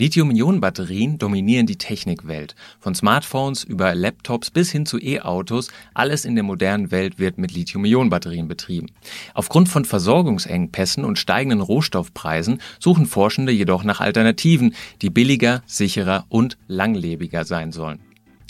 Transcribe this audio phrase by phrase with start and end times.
[0.00, 2.54] Lithium-Ionen-Batterien dominieren die Technikwelt.
[2.78, 7.52] Von Smartphones über Laptops bis hin zu E-Autos, alles in der modernen Welt wird mit
[7.52, 8.86] Lithium-Ionen-Batterien betrieben.
[9.34, 16.56] Aufgrund von Versorgungsengpässen und steigenden Rohstoffpreisen suchen Forschende jedoch nach Alternativen, die billiger, sicherer und
[16.66, 18.00] langlebiger sein sollen.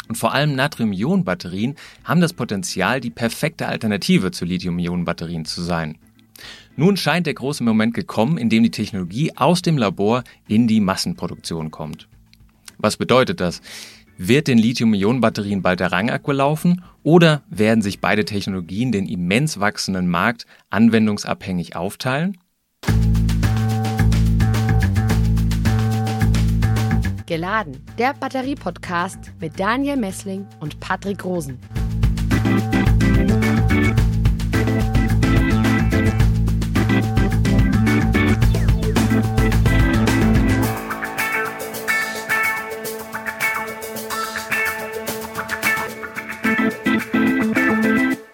[0.07, 1.75] Und vor allem Natrium-Ionen-Batterien
[2.05, 5.98] haben das Potenzial, die perfekte Alternative zu Lithium-Ionen-Batterien zu sein.
[6.81, 10.81] Nun scheint der große Moment gekommen, in dem die Technologie aus dem Labor in die
[10.81, 12.09] Massenproduktion kommt.
[12.79, 13.61] Was bedeutet das?
[14.17, 20.09] Wird den Lithium-Ionen-Batterien bald der Rang abgelaufen oder werden sich beide Technologien den immens wachsenden
[20.09, 22.39] Markt anwendungsabhängig aufteilen?
[27.26, 31.59] Geladen, der Batterie-Podcast mit Daniel Messling und Patrick Rosen.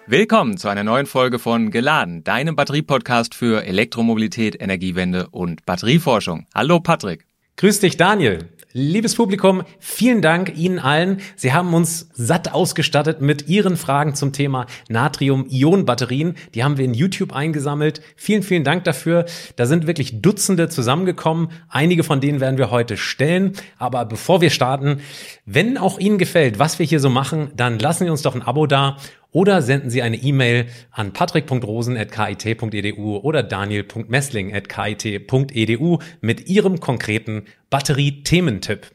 [0.08, 6.46] Willkommen zu einer neuen Folge von Geladen, deinem Batterie-Podcast für Elektromobilität, Energiewende und Batterieforschung.
[6.54, 7.26] Hallo Patrick.
[7.56, 8.48] Grüß dich, Daniel.
[8.72, 11.22] Liebes Publikum, vielen Dank Ihnen allen.
[11.34, 16.34] Sie haben uns satt ausgestattet mit Ihren Fragen zum Thema Natrium-Ionen-Batterien.
[16.54, 18.00] Die haben wir in YouTube eingesammelt.
[18.14, 19.24] Vielen, vielen Dank dafür.
[19.56, 21.48] Da sind wirklich Dutzende zusammengekommen.
[21.68, 23.54] Einige von denen werden wir heute stellen.
[23.78, 25.00] Aber bevor wir starten,
[25.46, 28.42] wenn auch Ihnen gefällt, was wir hier so machen, dann lassen Sie uns doch ein
[28.42, 28.98] Abo da
[29.32, 38.90] oder senden Sie eine E-Mail an patrick.rosen.kit.edu oder daniel.messling.kit.edu mit Ihrem konkreten Batterie-Thementipp.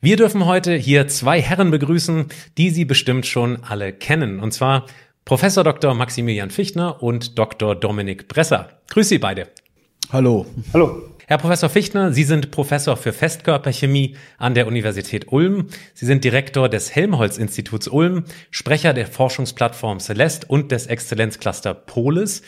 [0.00, 2.26] Wir dürfen heute hier zwei Herren begrüßen,
[2.58, 4.40] die Sie bestimmt schon alle kennen.
[4.40, 4.86] Und zwar
[5.24, 5.94] Professor Dr.
[5.94, 7.74] Maximilian Fichtner und Dr.
[7.74, 8.80] Dominik Bresser.
[8.90, 9.48] Grüß Sie beide.
[10.12, 10.46] Hallo.
[10.72, 11.15] Hallo.
[11.28, 15.66] Herr Professor Fichtner, Sie sind Professor für Festkörperchemie an der Universität Ulm.
[15.92, 22.42] Sie sind Direktor des Helmholtz-Instituts Ulm, Sprecher der Forschungsplattform Celeste und des Exzellenzcluster Polis.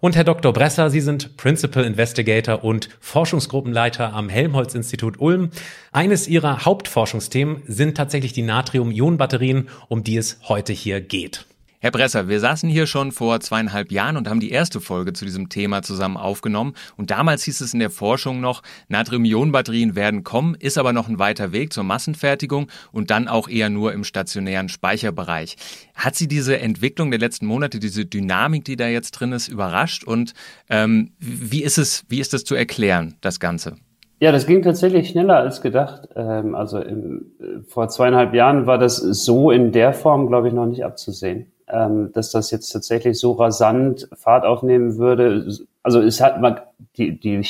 [0.00, 0.54] Und Herr Dr.
[0.54, 5.50] Bresser, Sie sind Principal Investigator und Forschungsgruppenleiter am Helmholtz-Institut Ulm.
[5.92, 11.44] Eines Ihrer Hauptforschungsthemen sind tatsächlich die Natrium-Ionen-Batterien, um die es heute hier geht.
[11.84, 15.24] Herr Bresser, wir saßen hier schon vor zweieinhalb Jahren und haben die erste Folge zu
[15.24, 16.74] diesem Thema zusammen aufgenommen.
[16.96, 21.18] Und damals hieß es in der Forschung noch, Natrium-Ionen-Batterien werden kommen, ist aber noch ein
[21.18, 25.56] weiter Weg zur Massenfertigung und dann auch eher nur im stationären Speicherbereich.
[25.96, 30.04] Hat Sie diese Entwicklung der letzten Monate, diese Dynamik, die da jetzt drin ist, überrascht?
[30.04, 30.34] Und
[30.70, 33.74] ähm, wie ist es, wie ist das zu erklären, das Ganze?
[34.20, 36.08] Ja, das ging tatsächlich schneller als gedacht.
[36.14, 37.32] Ähm, also im,
[37.66, 42.12] vor zweieinhalb Jahren war das so in der Form, glaube ich, noch nicht abzusehen ähm,
[42.12, 45.50] dass das jetzt tatsächlich so rasant Fahrt aufnehmen würde.
[45.82, 46.60] Also es hat man
[46.96, 47.42] die, die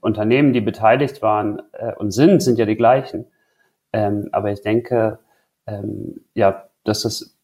[0.00, 3.26] Unternehmen, die beteiligt waren äh, und sind, sind ja die gleichen.
[3.92, 5.18] Ähm, aber ich denke,
[5.66, 7.36] ähm, ja, dass das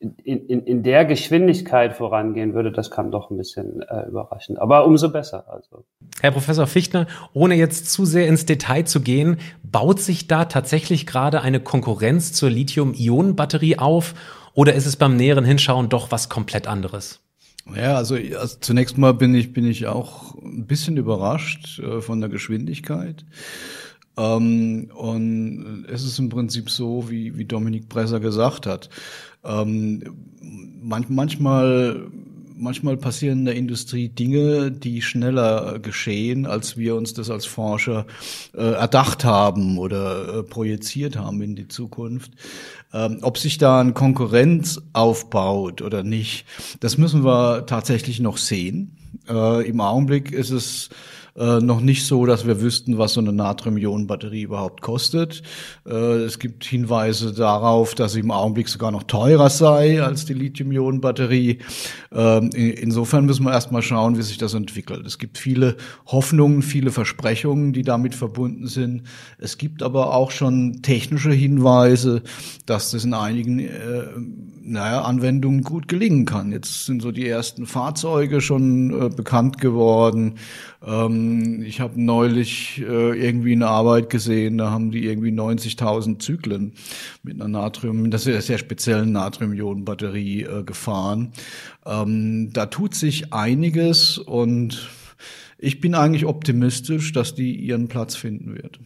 [0.00, 4.58] in, in, in der Geschwindigkeit vorangehen würde, das kam doch ein bisschen äh, überraschend.
[4.58, 5.44] Aber umso besser.
[5.48, 5.84] Also.
[6.22, 11.06] Herr Professor Fichtner, ohne jetzt zu sehr ins Detail zu gehen, baut sich da tatsächlich
[11.06, 14.14] gerade eine Konkurrenz zur Lithium-Ionen-Batterie auf?
[14.54, 17.20] Oder ist es beim näheren Hinschauen doch was komplett anderes?
[17.76, 22.20] Ja, also, also zunächst mal bin ich, bin ich auch ein bisschen überrascht äh, von
[22.20, 23.24] der Geschwindigkeit.
[24.16, 28.90] Ähm, und es ist im Prinzip so, wie, wie Dominik Bresser gesagt hat.
[29.44, 30.02] Ähm,
[30.40, 32.10] manch, manchmal
[32.60, 38.06] manchmal passieren in der Industrie Dinge, die schneller geschehen, als wir uns das als Forscher
[38.54, 42.32] äh, erdacht haben oder äh, projiziert haben in die Zukunft.
[42.92, 46.44] Ähm, ob sich da ein Konkurrenz aufbaut oder nicht,
[46.80, 48.96] das müssen wir tatsächlich noch sehen.
[49.28, 50.90] Äh, Im Augenblick ist es
[51.36, 55.42] äh, noch nicht so, dass wir wüssten, was so eine Natrium-Ionen-Batterie überhaupt kostet.
[55.86, 60.34] Äh, es gibt Hinweise darauf, dass sie im Augenblick sogar noch teurer sei als die
[60.34, 61.58] Lithium-Ionen-Batterie.
[62.12, 65.06] Ähm, insofern müssen wir erstmal schauen, wie sich das entwickelt.
[65.06, 65.76] Es gibt viele
[66.06, 69.02] Hoffnungen, viele Versprechungen, die damit verbunden sind.
[69.38, 72.22] Es gibt aber auch schon technische Hinweise,
[72.66, 74.06] dass das in einigen äh,
[74.62, 76.52] naja, Anwendungen gut gelingen kann.
[76.52, 80.34] Jetzt sind so die ersten Fahrzeuge schon äh, bekannt geworden.
[80.84, 86.72] Ähm, ich habe neulich äh, irgendwie eine Arbeit gesehen, da haben die irgendwie 90.000 Zyklen
[87.22, 91.32] mit einer Natrium, mit einer sehr speziellen Natrium-Ionen-Batterie äh, gefahren.
[91.84, 94.88] Ähm, da tut sich einiges und
[95.58, 98.80] ich bin eigentlich optimistisch, dass die ihren Platz finden wird.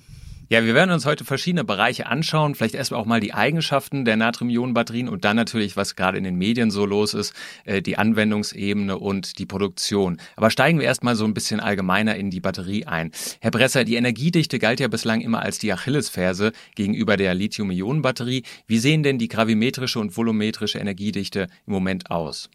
[0.51, 2.55] Ja, wir werden uns heute verschiedene Bereiche anschauen.
[2.55, 6.37] Vielleicht erstmal auch mal die Eigenschaften der Natrium-Ionen-Batterien und dann natürlich, was gerade in den
[6.37, 10.19] Medien so los ist, äh, die Anwendungsebene und die Produktion.
[10.37, 13.11] Aber steigen wir erstmal so ein bisschen allgemeiner in die Batterie ein.
[13.41, 18.43] Herr Bresser, die Energiedichte galt ja bislang immer als die Achillesferse gegenüber der Lithium-Ionen-Batterie.
[18.67, 22.51] Wie sehen denn die gravimetrische und volumetrische Energiedichte im Moment aus?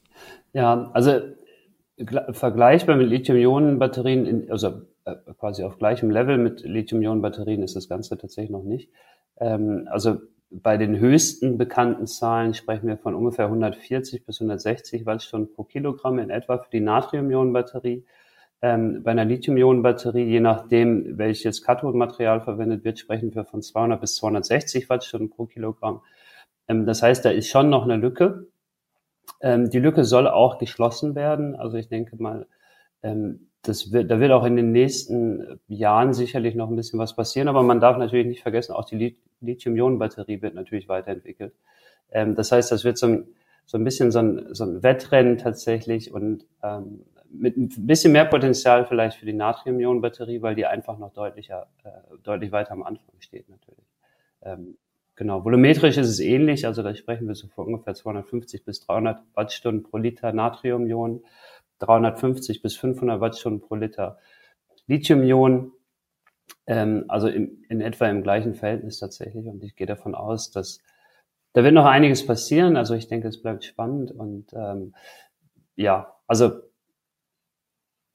[0.54, 1.22] Ja, also
[2.32, 4.84] vergleichbar mit Lithium-Ionen-Batterien, also
[5.38, 8.90] quasi auf gleichem Level mit Lithium-Ionen-Batterien ist das Ganze tatsächlich noch nicht.
[9.40, 10.18] Ähm, also
[10.52, 16.18] bei den höchsten bekannten Zahlen sprechen wir von ungefähr 140 bis 160 Wattstunden pro Kilogramm
[16.20, 18.06] in etwa für die Natrium-Ionen-Batterie.
[18.62, 24.16] Ähm, bei einer Lithium-Ionen-Batterie, je nachdem, welches Kathodenmaterial verwendet wird, sprechen wir von 200 bis
[24.16, 26.02] 260 Wattstunden pro Kilogramm.
[26.68, 28.48] Ähm, das heißt, da ist schon noch eine Lücke.
[29.42, 31.56] Ähm, die Lücke soll auch geschlossen werden.
[31.56, 32.48] Also ich denke mal,
[33.04, 37.16] ähm, das wird, da wird auch in den nächsten Jahren sicherlich noch ein bisschen was
[37.16, 41.54] passieren, aber man darf natürlich nicht vergessen, auch die Lithium-Ionen-Batterie wird natürlich weiterentwickelt.
[42.12, 43.28] Ähm, das heißt, das wird so ein,
[43.66, 47.02] so ein bisschen so ein, so ein Wettrennen tatsächlich und ähm,
[47.32, 51.90] mit ein bisschen mehr Potenzial vielleicht für die Natrium-Ionen-Batterie, weil die einfach noch deutlicher, äh,
[52.24, 53.86] deutlich weiter am Anfang steht natürlich.
[54.42, 54.78] Ähm,
[55.16, 59.22] genau, volumetrisch ist es ähnlich, also da sprechen wir so von ungefähr 250 bis 300
[59.36, 61.24] Wattstunden pro Liter Natrium-Ionen.
[61.80, 64.18] 350 bis 500 Wattstunden pro Liter
[64.88, 65.72] Lithium-Ionen,
[66.68, 69.46] ähm, also in, in etwa im gleichen Verhältnis tatsächlich.
[69.46, 70.80] Und ich gehe davon aus, dass
[71.54, 72.76] da wird noch einiges passieren.
[72.76, 74.12] Also ich denke, es bleibt spannend.
[74.12, 74.94] Und ähm,
[75.76, 76.52] ja, also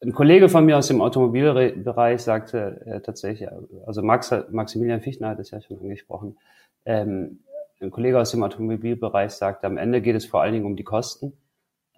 [0.02, 3.48] ein Kollege von mir aus dem Automobilbereich sagte äh, tatsächlich,
[3.86, 6.36] also Max, Maximilian Fichtner hat es ja schon angesprochen,
[6.84, 7.40] ähm,
[7.80, 10.84] ein Kollege aus dem Automobilbereich sagte, am Ende geht es vor allen Dingen um die
[10.84, 11.36] Kosten.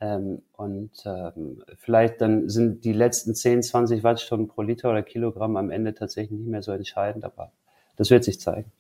[0.00, 5.56] Ähm, und ähm, vielleicht dann sind die letzten 10, 20 Wattstunden pro Liter oder Kilogramm
[5.56, 7.52] am Ende tatsächlich nicht mehr so entscheidend, aber
[7.96, 8.70] das wird sich zeigen.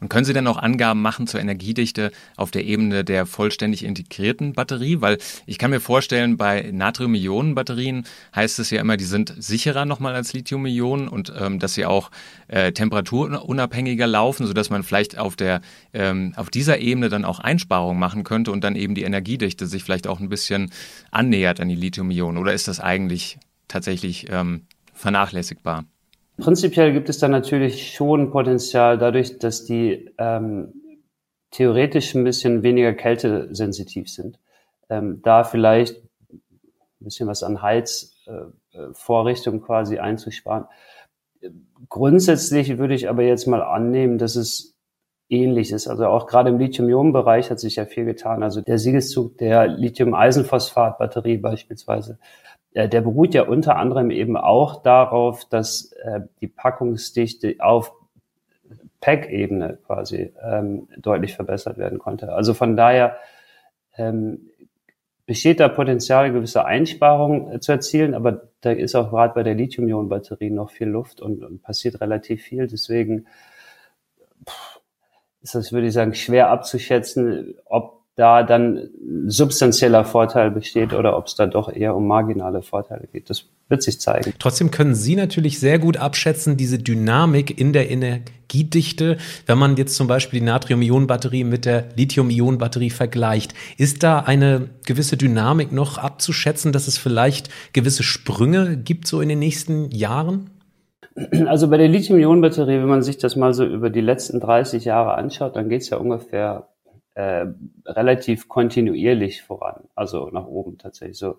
[0.00, 4.54] Und können Sie denn noch Angaben machen zur Energiedichte auf der Ebene der vollständig integrierten
[4.54, 5.00] Batterie?
[5.00, 10.14] Weil ich kann mir vorstellen, bei Natrium-Ionen-Batterien heißt es ja immer, die sind sicherer nochmal
[10.14, 12.10] als Lithium-Ionen und ähm, dass sie auch
[12.48, 15.60] äh, temperaturunabhängiger laufen, sodass man vielleicht auf der
[15.92, 19.84] ähm, auf dieser Ebene dann auch Einsparungen machen könnte und dann eben die Energiedichte sich
[19.84, 20.70] vielleicht auch ein bisschen
[21.10, 22.38] annähert an die Lithium-Ionen.
[22.38, 23.38] Oder ist das eigentlich
[23.68, 24.62] tatsächlich ähm,
[24.94, 25.84] vernachlässigbar?
[26.40, 30.72] Prinzipiell gibt es da natürlich schon Potenzial dadurch, dass die ähm,
[31.50, 34.38] theoretisch ein bisschen weniger kältesensitiv sind.
[34.88, 35.96] Ähm, da vielleicht
[36.32, 36.40] ein
[37.00, 40.66] bisschen was an Heizvorrichtung äh, quasi einzusparen.
[41.88, 44.76] Grundsätzlich würde ich aber jetzt mal annehmen, dass es
[45.30, 45.88] ähnlich ist.
[45.88, 48.42] Also auch gerade im Lithium-Ionen-Bereich hat sich ja viel getan.
[48.42, 55.44] Also der Siegeszug der Lithium-Eisenphosphat-Batterie beispielsweise äh, der beruht ja unter anderem eben auch darauf,
[55.44, 57.92] dass äh, die Packungsdichte auf
[59.00, 62.32] Pack-Ebene quasi ähm, deutlich verbessert werden konnte.
[62.32, 63.16] Also von daher
[63.96, 64.50] ähm,
[65.26, 69.54] besteht da Potenzial, gewisse Einsparungen äh, zu erzielen, aber da ist auch gerade bei der
[69.54, 72.66] Lithium-Ionen-Batterie noch viel Luft und, und, passiert relativ viel.
[72.66, 73.26] Deswegen
[74.46, 74.80] pff,
[75.42, 78.90] ist das, würde ich sagen, schwer abzuschätzen, ob da dann
[79.28, 83.30] substanzieller Vorteil besteht oder ob es da doch eher um marginale Vorteile geht.
[83.30, 84.34] Das wird sich zeigen.
[84.38, 89.96] Trotzdem können Sie natürlich sehr gut abschätzen, diese Dynamik in der Energiedichte, wenn man jetzt
[89.96, 93.54] zum Beispiel die Natrium-Ionen-Batterie mit der Lithium-Ionen-Batterie vergleicht.
[93.78, 99.30] Ist da eine gewisse Dynamik noch abzuschätzen, dass es vielleicht gewisse Sprünge gibt so in
[99.30, 100.50] den nächsten Jahren?
[101.46, 105.14] Also bei der Lithium-Ionen-Batterie, wenn man sich das mal so über die letzten 30 Jahre
[105.14, 106.69] anschaut, dann geht es ja ungefähr
[107.20, 107.46] äh,
[107.84, 111.18] relativ kontinuierlich voran, also nach oben tatsächlich.
[111.18, 111.38] So,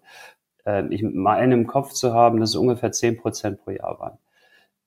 [0.65, 4.17] äh, ich meine im Kopf zu haben, dass es ungefähr zehn Prozent pro Jahr waren.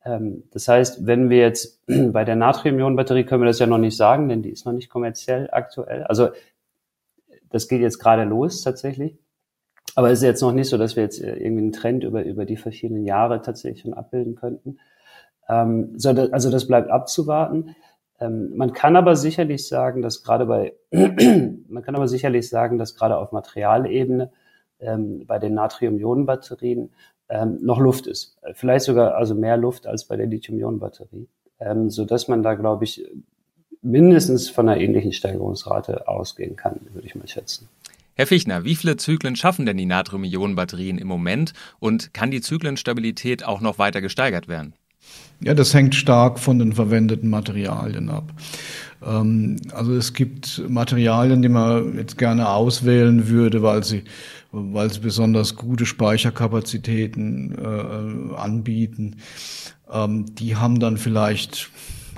[0.04, 3.96] Ähm, das heißt, wenn wir jetzt bei der Natrium-Ionen-Batterie können wir das ja noch nicht
[3.96, 6.04] sagen, denn die ist noch nicht kommerziell aktuell.
[6.04, 6.28] Also
[7.50, 9.18] das geht jetzt gerade los tatsächlich.
[9.96, 12.24] Aber es ist jetzt noch nicht so, dass wir jetzt äh, irgendwie einen Trend über,
[12.24, 14.78] über die verschiedenen Jahre tatsächlich schon abbilden könnten.
[15.48, 17.74] Ähm, so, also das bleibt abzuwarten.
[18.24, 22.94] Ähm, man kann aber sicherlich sagen, dass gerade bei, man kann aber sicherlich sagen, dass
[22.94, 24.30] gerade auf Materialebene
[24.80, 26.90] ähm, bei den Natrium-Ionen-Batterien
[27.28, 28.36] ähm, noch Luft ist.
[28.54, 31.28] Vielleicht sogar also mehr Luft als bei der Lithium-Ionen-Batterie,
[31.60, 33.04] ähm, so dass man da, glaube ich,
[33.82, 37.68] mindestens von einer ähnlichen Steigerungsrate ausgehen kann, würde ich mal schätzen.
[38.16, 43.44] Herr Fichtner, wie viele Zyklen schaffen denn die Natrium-Ionen-Batterien im Moment und kann die Zyklenstabilität
[43.44, 44.74] auch noch weiter gesteigert werden?
[45.40, 48.32] Ja, das hängt stark von den verwendeten Materialien ab.
[49.04, 54.04] Ähm, also es gibt Materialien, die man jetzt gerne auswählen würde, weil sie,
[54.52, 59.16] weil sie besonders gute Speicherkapazitäten äh, anbieten.
[59.92, 61.70] Ähm, die haben dann vielleicht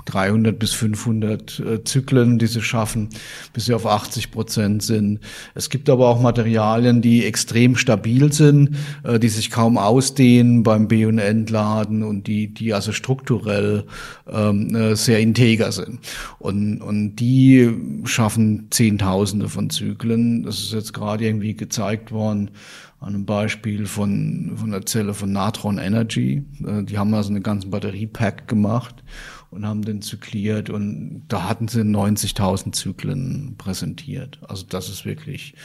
[0.07, 3.09] 300 bis 500 äh, Zyklen, die sie schaffen,
[3.53, 5.19] bis sie auf 80 Prozent sind.
[5.53, 10.87] Es gibt aber auch Materialien, die extrem stabil sind, äh, die sich kaum ausdehnen beim
[10.87, 13.85] B- und Entladen und die, die also strukturell
[14.29, 15.99] ähm, äh, sehr integer sind.
[16.39, 17.69] Und, und die
[18.05, 20.43] schaffen Zehntausende von Zyklen.
[20.43, 22.51] Das ist jetzt gerade irgendwie gezeigt worden
[22.99, 26.43] an einem Beispiel von, von der Zelle von Natron Energy.
[26.65, 29.03] Äh, die haben also einen ganzen Batteriepack gemacht
[29.49, 34.39] und haben den zykliert und da hatten sie 90.000 Zyklen präsentiert.
[34.47, 35.55] Also das ist wirklich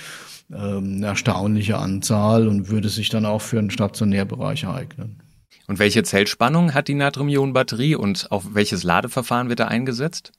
[0.51, 5.23] ähm, eine erstaunliche Anzahl und würde sich dann auch für einen Stationärbereich eignen.
[5.69, 10.33] Und welche Zellspannung hat die Natrium-Ionen-Batterie und auf welches Ladeverfahren wird da eingesetzt?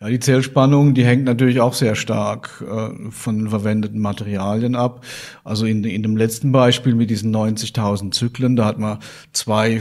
[0.00, 5.02] Ja, die Zellspannung, die hängt natürlich auch sehr stark äh, von verwendeten Materialien ab.
[5.42, 8.98] Also in, in dem letzten Beispiel mit diesen 90.000 Zyklen, da hat man
[9.32, 9.80] zwei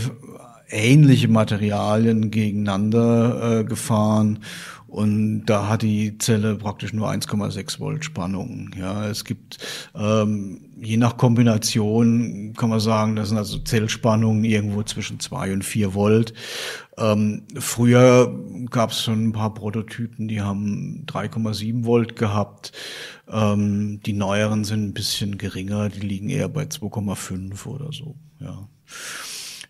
[0.70, 4.40] ähnliche Materialien gegeneinander äh, gefahren
[4.88, 8.72] und da hat die Zelle praktisch nur 1,6 Volt Spannung.
[8.80, 9.58] Ja, es gibt
[9.94, 15.64] ähm, je nach Kombination kann man sagen, das sind also Zellspannungen irgendwo zwischen zwei und
[15.64, 16.34] vier Volt.
[16.98, 18.34] Ähm, früher
[18.70, 22.72] gab es schon ein paar Prototypen, die haben 3,7 Volt gehabt.
[23.30, 28.16] Ähm, die neueren sind ein bisschen geringer, die liegen eher bei 2,5 oder so.
[28.40, 28.68] Ja.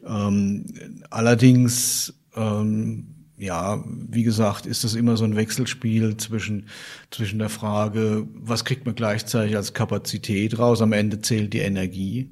[0.05, 0.65] Ähm,
[1.09, 6.67] allerdings ähm, ja, wie gesagt, ist das immer so ein Wechselspiel zwischen,
[7.11, 10.81] zwischen der Frage, was kriegt man gleichzeitig als Kapazität raus?
[10.81, 12.31] Am Ende zählt die Energie.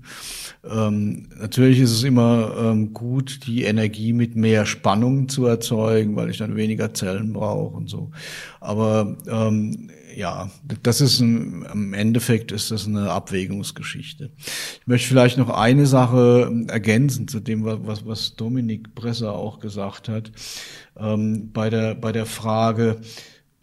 [0.64, 6.30] Ähm, natürlich ist es immer ähm, gut, die Energie mit mehr Spannung zu erzeugen, weil
[6.30, 8.12] ich dann weniger Zellen brauche und so.
[8.62, 10.50] Aber ähm, ja,
[10.84, 14.32] das ist ein, im Endeffekt ist das eine Abwägungsgeschichte.
[14.38, 20.10] Ich möchte vielleicht noch eine Sache ergänzen zu dem, was, was Dominik Bresser auch gesagt
[20.10, 20.32] hat,
[20.98, 23.02] ähm, bei der, bei der Frage,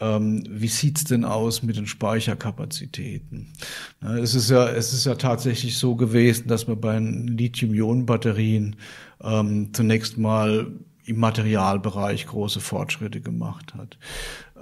[0.01, 3.53] ähm, wie sieht's denn aus mit den Speicherkapazitäten?
[4.01, 8.77] Es ist ja, es ist ja tatsächlich so gewesen, dass man bei den Lithium-Ionen-Batterien
[9.23, 10.73] ähm, zunächst mal
[11.05, 13.99] im Materialbereich große Fortschritte gemacht hat.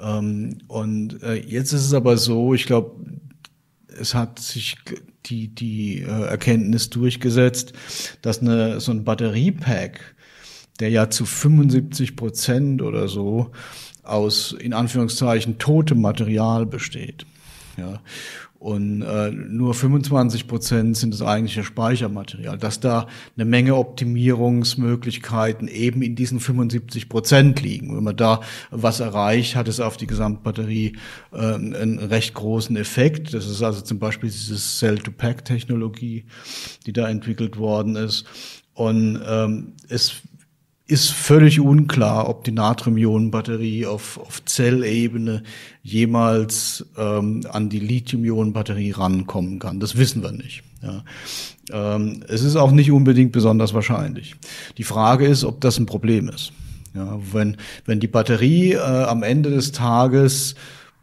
[0.01, 2.97] Ähm, und äh, jetzt ist es aber so, ich glaube,
[3.89, 4.77] es hat sich
[5.27, 7.73] die, die äh, Erkenntnis durchgesetzt,
[8.23, 10.15] dass eine, so ein Batteriepack,
[10.81, 13.51] der ja zu 75 Prozent oder so
[14.05, 17.27] aus in Anführungszeichen totem Material besteht.
[17.77, 18.01] Ja
[18.59, 22.59] und äh, nur 25 Prozent sind das eigentliche Speichermaterial.
[22.59, 27.97] Dass da eine Menge Optimierungsmöglichkeiten eben in diesen 75 Prozent liegen.
[27.97, 28.41] Wenn man da
[28.73, 30.97] was erreicht, hat es auf die Gesamtbatterie
[31.33, 33.33] äh, einen recht großen Effekt.
[33.33, 36.25] Das ist also zum Beispiel diese Cell-to-Pack-Technologie,
[36.85, 38.27] die da entwickelt worden ist.
[38.75, 40.23] Und ähm, es
[40.89, 45.43] ist völlig unklar, ob die Natrium-Ionen-Batterie auf, auf Zellebene
[45.83, 49.81] jemals ähm, an die Lithium-Ionen-Batterie rankommen kann.
[49.81, 50.63] Das wissen wir nicht.
[50.83, 51.05] Ja.
[51.71, 54.35] Ähm, es ist auch nicht unbedingt besonders wahrscheinlich.
[54.79, 56.53] Die Frage ist, ob das ein Problem ist.
[56.95, 60.55] Ja, wenn, wenn die Batterie äh, am Ende des Tages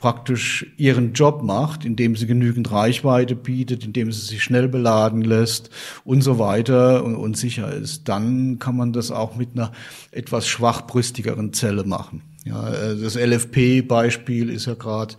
[0.06, 5.72] praktisch ihren Job macht, indem sie genügend Reichweite bietet, indem sie sich schnell beladen lässt
[6.04, 9.72] und so weiter und, und sicher ist, dann kann man das auch mit einer
[10.12, 12.22] etwas schwachbrüstigeren Zelle machen.
[12.46, 15.16] Ja, äh, das LFP-Beispiel ist ja gerade,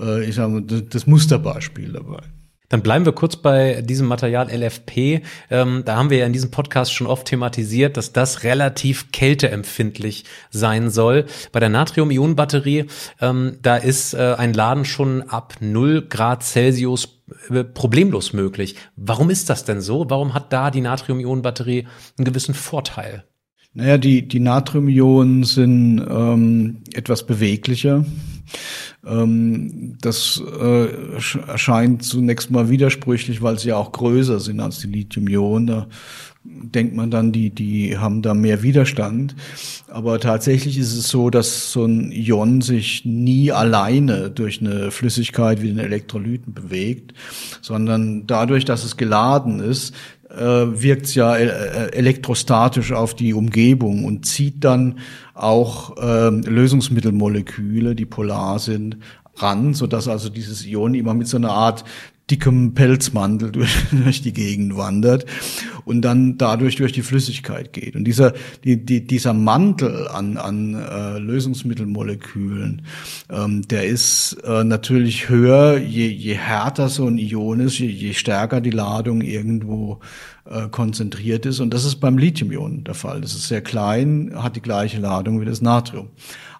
[0.00, 2.22] äh, ich sag mal, das Musterbeispiel dabei.
[2.72, 5.20] Dann bleiben wir kurz bei diesem Material LFP.
[5.50, 10.24] Ähm, da haben wir ja in diesem Podcast schon oft thematisiert, dass das relativ kälteempfindlich
[10.50, 11.26] sein soll.
[11.52, 12.86] Bei der Natrium-Ionen-Batterie,
[13.20, 18.76] ähm, da ist äh, ein Laden schon ab 0 Grad Celsius äh, problemlos möglich.
[18.96, 20.08] Warum ist das denn so?
[20.08, 21.86] Warum hat da die Natrium-Ionen-Batterie
[22.16, 23.24] einen gewissen Vorteil?
[23.74, 28.06] Naja, die, die Natriumionen sind ähm, etwas beweglicher.
[29.06, 30.88] Ähm, das äh,
[31.46, 35.66] erscheint zunächst mal widersprüchlich, weil sie ja auch größer sind als die Lithium-Ionen.
[35.66, 35.86] Da
[36.44, 39.36] denkt man dann, die, die haben da mehr Widerstand.
[39.88, 45.62] Aber tatsächlich ist es so, dass so ein Ion sich nie alleine durch eine Flüssigkeit
[45.62, 47.14] wie den Elektrolyten bewegt,
[47.60, 49.94] sondern dadurch, dass es geladen ist,
[50.38, 54.98] wirkt ja äh, elektrostatisch auf die Umgebung und zieht dann
[55.34, 58.98] auch äh, Lösungsmittelmoleküle, die polar sind,
[59.36, 61.84] ran, so dass also dieses Ion immer mit so einer Art
[62.30, 65.26] dickem Pelzmantel durch, durch die Gegend wandert
[65.84, 67.96] und dann dadurch durch die Flüssigkeit geht.
[67.96, 68.32] Und dieser,
[68.64, 72.82] die, die, dieser Mantel an, an äh, Lösungsmittelmolekülen,
[73.30, 78.14] ähm, der ist äh, natürlich höher, je, je härter so ein Ion ist, je, je
[78.14, 80.00] stärker die Ladung irgendwo
[80.44, 81.60] äh, konzentriert ist.
[81.60, 83.20] Und das ist beim Lithium-Ionen der Fall.
[83.20, 86.08] Das ist sehr klein, hat die gleiche Ladung wie das Natrium.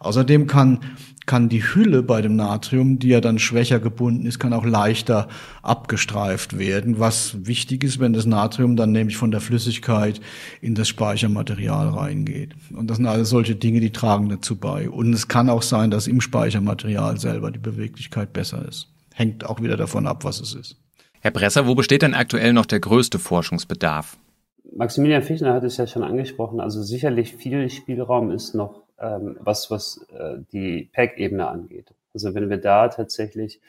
[0.02, 0.80] Außerdem kann
[1.26, 5.28] kann die Hülle bei dem Natrium, die ja dann schwächer gebunden ist, kann auch leichter
[5.62, 10.20] abgestreift werden, was wichtig ist, wenn das Natrium dann nämlich von der Flüssigkeit
[10.60, 12.54] in das Speichermaterial reingeht.
[12.74, 14.90] Und das sind alles solche Dinge, die tragen dazu bei.
[14.90, 18.88] Und es kann auch sein, dass im Speichermaterial selber die Beweglichkeit besser ist.
[19.14, 20.76] Hängt auch wieder davon ab, was es ist.
[21.20, 24.16] Herr Bresser, wo besteht denn aktuell noch der größte Forschungsbedarf?
[24.74, 26.58] Maximilian Fichtner hat es ja schon angesprochen.
[26.58, 31.94] Also sicherlich viel Spielraum ist noch ähm, was, was äh, die Pack-Ebene angeht.
[32.14, 33.60] Also wenn wir da tatsächlich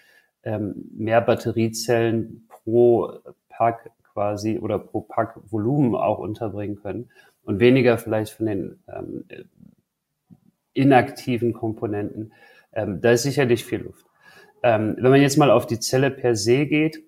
[0.43, 7.09] ähm, mehr Batteriezellen pro Pack quasi oder pro Pack Volumen auch unterbringen können
[7.43, 9.25] und weniger vielleicht von den ähm,
[10.73, 12.33] inaktiven Komponenten,
[12.73, 14.05] ähm, da ist sicherlich viel Luft.
[14.63, 17.03] Ähm, wenn man jetzt mal auf die Zelle per se geht,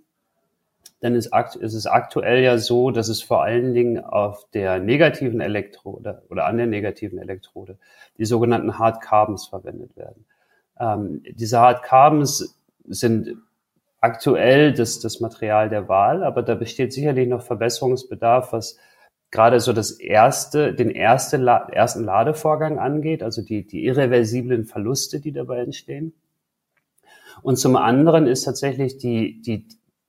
[1.06, 4.80] dann ist, akt, ist es aktuell ja so, dass es vor allen Dingen auf der
[4.80, 7.78] negativen Elektrode oder an der negativen Elektrode
[8.18, 10.26] die sogenannten Hard Carbons verwendet werden.
[10.80, 13.38] Ähm, diese Hard Carbons sind
[14.02, 18.80] aktuell das, das Material der Wahl, aber da besteht sicherlich noch Verbesserungsbedarf, was
[19.30, 25.32] gerade so das erste, den erste, ersten Ladevorgang angeht, also die, die irreversiblen Verluste, die
[25.32, 26.14] dabei entstehen.
[27.44, 29.68] Und zum anderen ist tatsächlich die, die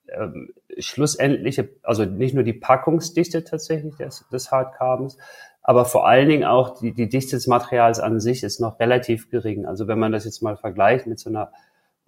[0.09, 5.17] ähm, schlussendliche, also nicht nur die Packungsdichte tatsächlich des, des Hardcarbons,
[5.63, 9.31] aber vor allen Dingen auch die, die Dichte des Materials an sich ist noch relativ
[9.31, 9.67] gering.
[9.67, 11.51] Also wenn man das jetzt mal vergleicht mit so einer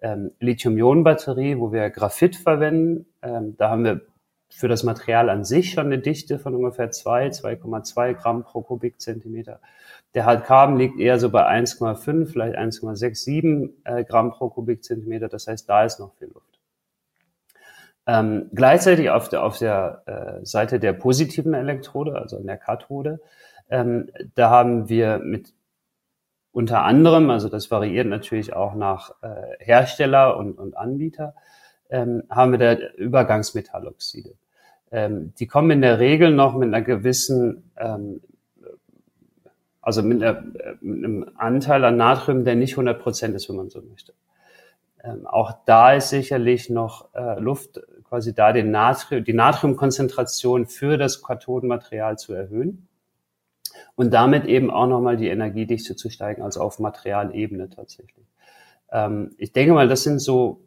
[0.01, 4.03] ähm, Lithium-Ionen-Batterie, wo wir Graphit verwenden, ähm, da haben wir
[4.51, 9.61] für das Material an sich schon eine Dichte von ungefähr 2, 2,2 Gramm pro Kubikzentimeter.
[10.15, 15.29] Der Hardcarbon liegt eher so bei 1,5, vielleicht 1,67 äh, Gramm pro Kubikzentimeter.
[15.29, 16.48] Das heißt, da ist noch viel Luft.
[18.09, 23.21] Ähm, gleichzeitig auf der, auf der äh, Seite der positiven Elektrode, also in der Kathode,
[23.69, 25.53] ähm, da haben wir mit
[26.51, 31.35] unter anderem, also das variiert natürlich auch nach äh, Hersteller und, und Anbieter,
[31.91, 34.35] ähm, haben wir da Übergangsmetalloxide.
[34.91, 38.23] Ähm, die kommen in der Regel noch mit einer gewissen, ähm,
[39.83, 40.45] also mit, einer,
[40.81, 44.15] mit einem Anteil an Natrium, der nicht 100 Prozent ist, wenn man so möchte.
[45.05, 50.97] Ähm, auch da ist sicherlich noch äh, Luft, quasi da den Natrium, die Natriumkonzentration für
[50.97, 52.89] das Kathodenmaterial zu erhöhen
[53.97, 58.27] und damit eben auch nochmal die Energiedichte zu steigen, also auf Materialebene tatsächlich.
[58.91, 60.61] Ähm, ich denke mal, das sind so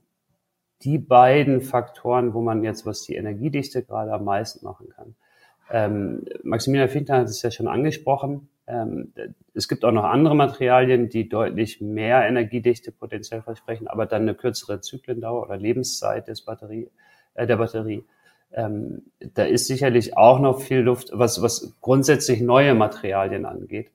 [0.83, 5.15] die beiden Faktoren, wo man jetzt, was die Energiedichte gerade am meisten machen kann.
[5.69, 8.49] Ähm, Maximilian Fichtner hat es ja schon angesprochen.
[8.67, 9.13] Ähm,
[9.53, 14.35] es gibt auch noch andere Materialien, die deutlich mehr Energiedichte potenziell versprechen, aber dann eine
[14.35, 16.89] kürzere Zyklendauer oder Lebenszeit des Batterie,
[17.33, 18.03] äh, der Batterie.
[18.53, 23.89] Ähm, da ist sicherlich auch noch viel Luft, was, was grundsätzlich neue Materialien angeht.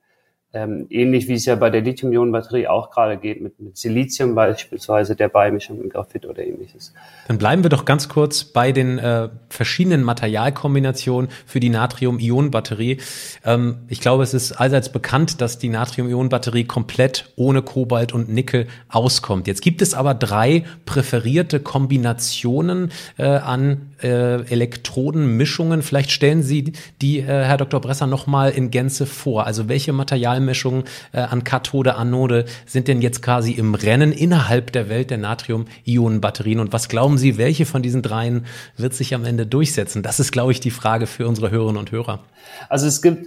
[0.57, 5.14] Ähm, ähnlich wie es ja bei der Lithium-Ionen-Batterie auch gerade geht, mit, mit Silizium beispielsweise,
[5.14, 6.95] der Beimischung mit Graphit oder ähnliches.
[7.29, 12.97] Dann bleiben wir doch ganz kurz bei den äh, verschiedenen Materialkombinationen für die Natrium-Ionen-Batterie.
[13.45, 18.66] Ähm, ich glaube, es ist allseits bekannt, dass die Natrium-Ionen-Batterie komplett ohne Kobalt und Nickel
[18.88, 19.49] auskommt.
[19.49, 25.82] Jetzt gibt es aber drei präferierte Kombinationen äh, an äh, Elektrodenmischungen.
[25.82, 27.80] Vielleicht stellen Sie die, äh, Herr Dr.
[27.80, 29.46] Bresser, nochmal in Gänze vor.
[29.46, 34.72] Also welche Materialien Mischungen äh, an Kathode, Anode sind denn jetzt quasi im Rennen innerhalb
[34.72, 36.61] der Welt der Natrium-Ionen-Batterien?
[36.61, 40.02] Und was glauben Sie, welche von diesen dreien wird sich am Ende durchsetzen?
[40.02, 42.20] Das ist, glaube ich, die Frage für unsere Hörerinnen und Hörer.
[42.68, 43.26] Also es gibt,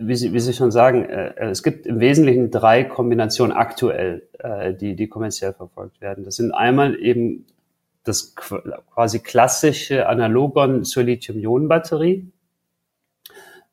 [0.00, 4.74] wie Sie, wie Sie schon sagen, äh, es gibt im Wesentlichen drei Kombinationen aktuell, äh,
[4.74, 6.24] die, die kommerziell verfolgt werden.
[6.24, 7.46] Das sind einmal eben
[8.08, 12.32] das quasi klassische Analogon zur Lithium-Ionen-Batterie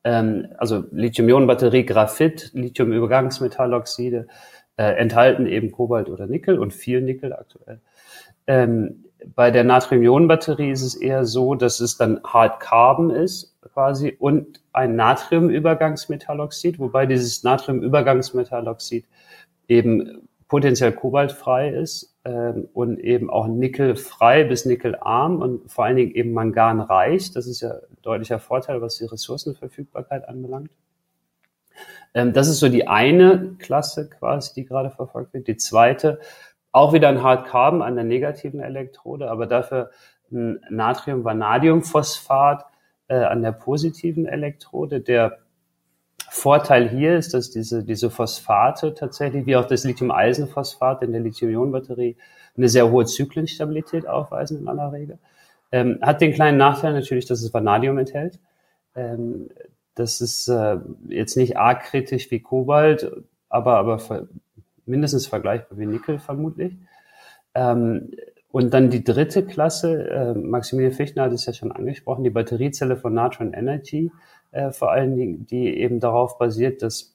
[0.06, 4.28] ähm, also Lithium-Ionen-Batterie, Graphit, Lithium-Übergangsmetalloxide,
[4.76, 7.80] äh, enthalten eben Kobalt oder Nickel und viel Nickel aktuell.
[8.46, 14.16] Ähm, bei der Natrium-Ionen-Batterie ist es eher so, dass es dann Hard Carbon ist quasi
[14.16, 19.06] und ein Natrium-Übergangsmetalloxid, wobei dieses Natrium-Übergangsmetalloxid
[19.66, 22.15] eben potenziell kobaltfrei ist
[22.72, 27.32] und eben auch nickelfrei bis nickelarm und vor allen Dingen eben manganreich.
[27.32, 30.70] Das ist ja ein deutlicher Vorteil, was die Ressourcenverfügbarkeit anbelangt.
[32.14, 35.46] Ähm, das ist so die eine Klasse quasi, die gerade verfolgt wird.
[35.46, 36.18] Die zweite,
[36.72, 39.90] auch wieder ein Hard Carbon an der negativen Elektrode, aber dafür
[40.32, 42.64] ein Natrium-Vanadium-Phosphat
[43.08, 45.00] äh, an der positiven Elektrode.
[45.00, 45.38] Der
[46.30, 52.16] Vorteil hier ist, dass diese, diese Phosphate tatsächlich, wie auch das Lithium-Eisen-Phosphat in der Lithium-Ionen-Batterie,
[52.56, 55.18] eine sehr hohe Zyklenstabilität aufweisen in aller Regel.
[55.72, 58.38] Ähm, hat den kleinen Nachteil natürlich, dass es Vanadium enthält.
[58.94, 59.48] Ähm,
[59.94, 60.76] das ist äh,
[61.08, 63.10] jetzt nicht arg kritisch wie Kobalt,
[63.48, 64.28] aber, aber ver
[64.88, 66.76] mindestens vergleichbar wie Nickel vermutlich.
[67.54, 68.12] Ähm,
[68.52, 72.96] und dann die dritte Klasse, äh, Maximilian Fichtner hat es ja schon angesprochen, die Batteriezelle
[72.96, 74.12] von Natron Energy,
[74.56, 77.14] äh, vor allen Dingen, die eben darauf basiert, dass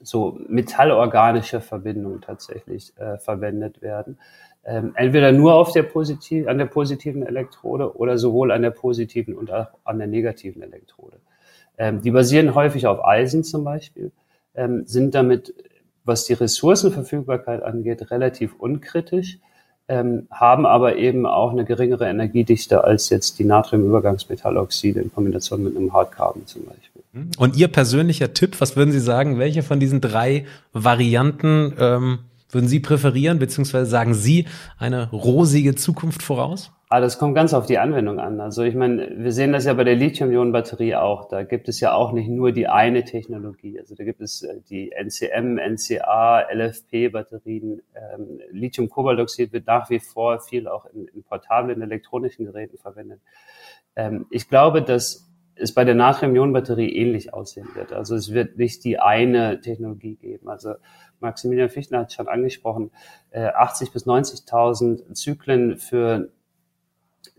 [0.00, 4.18] so metallorganische Verbindungen tatsächlich äh, verwendet werden.
[4.64, 9.34] Ähm, entweder nur auf der positiv, an der positiven Elektrode oder sowohl an der positiven
[9.34, 11.18] und auch an der negativen Elektrode.
[11.76, 14.10] Ähm, die basieren häufig auf Eisen zum Beispiel,
[14.54, 15.52] ähm, sind damit,
[16.04, 19.38] was die Ressourcenverfügbarkeit angeht, relativ unkritisch,
[19.88, 25.76] ähm, haben aber eben auch eine geringere Energiedichte als jetzt die Natriumübergangsmetalloxide in Kombination mit
[25.76, 27.02] einem Hardcarbon zum Beispiel.
[27.38, 32.18] Und Ihr persönlicher Tipp, was würden Sie sagen, welche von diesen drei Varianten ähm,
[32.50, 34.46] würden Sie präferieren, beziehungsweise sagen Sie
[34.78, 36.70] eine rosige Zukunft voraus?
[36.90, 38.40] Ah, das kommt ganz auf die Anwendung an.
[38.40, 41.28] Also ich meine, wir sehen das ja bei der Lithium-Ionen-Batterie auch.
[41.28, 43.78] Da gibt es ja auch nicht nur die eine Technologie.
[43.78, 47.82] Also da gibt es äh, die NCM, NCA, LFP-Batterien.
[47.94, 53.20] Ähm, Lithium-Kobaltoxid wird nach wie vor viel auch in, in portablen elektronischen Geräten verwendet.
[53.94, 57.92] Ähm, ich glaube, dass es bei der Natrium-Ionen-Batterie ähnlich aussehen wird.
[57.92, 60.48] Also es wird nicht die eine Technologie geben.
[60.48, 60.74] Also
[61.20, 62.92] Maximilian Fichtner hat schon angesprochen,
[63.34, 66.30] 80 äh, bis 90.000 Zyklen für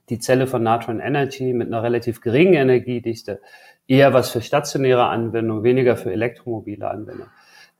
[0.09, 3.41] die Zelle von Natron Energy mit einer relativ geringen Energiedichte
[3.87, 7.27] eher was für stationäre Anwendung, weniger für elektromobile Anwendung.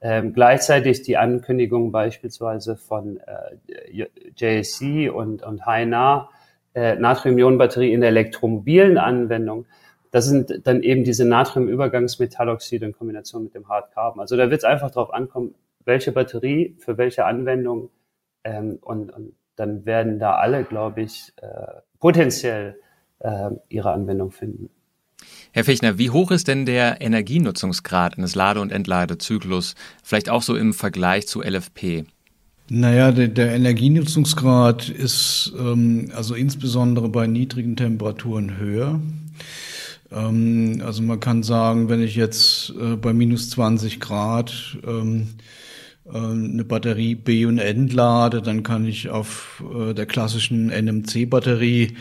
[0.01, 6.29] Ähm, gleichzeitig die Ankündigung beispielsweise von äh, JSC und, und HNA,
[6.73, 9.65] äh, Natrium-Ionen-Batterie in der elektromobilen Anwendung.
[10.11, 14.21] Das sind dann eben diese Natrium-Übergangsmetalloxide in Kombination mit dem Hard Carbon.
[14.21, 15.53] Also da wird es einfach darauf ankommen,
[15.85, 17.89] welche Batterie für welche Anwendung
[18.43, 22.75] ähm, und, und dann werden da alle, glaube ich, äh, potenziell
[23.19, 24.69] äh, ihre Anwendung finden.
[25.51, 30.55] Herr Fichtner, wie hoch ist denn der Energienutzungsgrad eines Lade- und Entladezyklus, vielleicht auch so
[30.55, 32.05] im Vergleich zu LFP?
[32.69, 39.01] Naja, der, der Energienutzungsgrad ist ähm, also insbesondere bei niedrigen Temperaturen höher.
[40.11, 45.43] Ähm, also man kann sagen, wenn ich jetzt äh, bei minus 20 Grad ähm, äh,
[46.17, 51.95] eine Batterie B und entlade, dann kann ich auf äh, der klassischen NMC-Batterie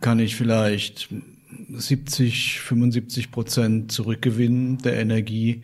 [0.00, 1.08] kann ich vielleicht
[1.74, 5.62] 70, 75 Prozent zurückgewinnen der Energie.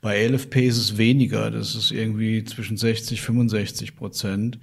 [0.00, 4.58] Bei LFP ist es weniger, das ist irgendwie zwischen 60, 65 Prozent.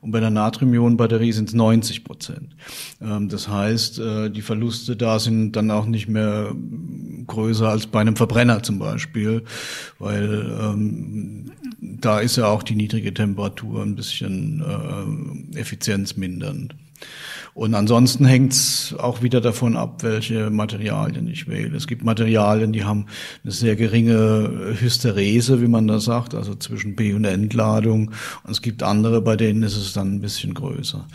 [0.00, 2.56] Und bei einer Natrium-Ionen-Batterie sind es 90 Prozent.
[3.00, 6.54] Ähm, das heißt, äh, die Verluste da sind dann auch nicht mehr
[7.26, 9.42] größer als bei einem Verbrenner zum Beispiel,
[9.98, 11.50] weil ähm,
[12.00, 14.62] da ist ja auch die niedrige Temperatur ein bisschen
[15.54, 16.74] äh, effizienzmindernd.
[17.54, 21.74] Und ansonsten hängt es auch wieder davon ab, welche Materialien ich wähle.
[21.74, 23.06] Es gibt Materialien, die haben
[23.44, 28.10] eine sehr geringe Hysterese, wie man da sagt, also zwischen B- und Entladung.
[28.44, 31.06] Und es gibt andere, bei denen ist es dann ein bisschen größer.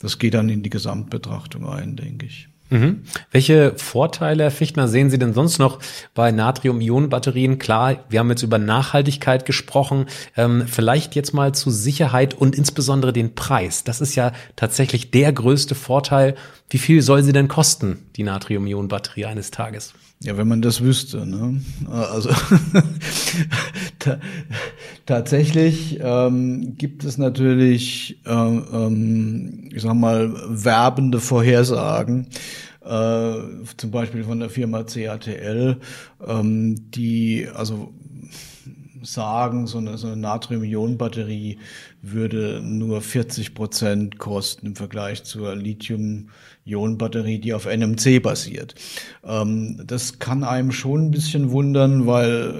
[0.00, 2.48] Das geht dann in die Gesamtbetrachtung ein, denke ich.
[2.70, 3.02] Mhm.
[3.30, 5.80] Welche Vorteile, Herr Fichtner, sehen Sie denn sonst noch
[6.14, 7.58] bei Natrium-Ionen-Batterien?
[7.58, 10.06] Klar, wir haben jetzt über Nachhaltigkeit gesprochen.
[10.36, 13.84] Ähm, vielleicht jetzt mal zu Sicherheit und insbesondere den Preis.
[13.84, 16.36] Das ist ja tatsächlich der größte Vorteil.
[16.70, 19.92] Wie viel soll sie denn kosten, die Natrium-Ionen-Batterie eines Tages?
[20.22, 21.26] Ja, wenn man das wüsste.
[21.26, 21.62] Ne?
[21.88, 22.28] Also
[25.06, 32.26] tatsächlich ähm, gibt es natürlich, äh, ähm, ich sag mal, werbende Vorhersagen.
[32.82, 33.34] Äh,
[33.78, 35.78] zum Beispiel von der Firma CATL,
[36.26, 37.94] ähm, die also
[39.02, 41.58] sagen, so eine, so eine Natrium-Ionen-Batterie
[42.02, 45.54] würde nur 40 Prozent kosten im Vergleich zur
[46.70, 48.74] Lithium-Ionen-Batterie, die auf NMC basiert.
[49.24, 52.54] Ähm, das kann einem schon ein bisschen wundern, weil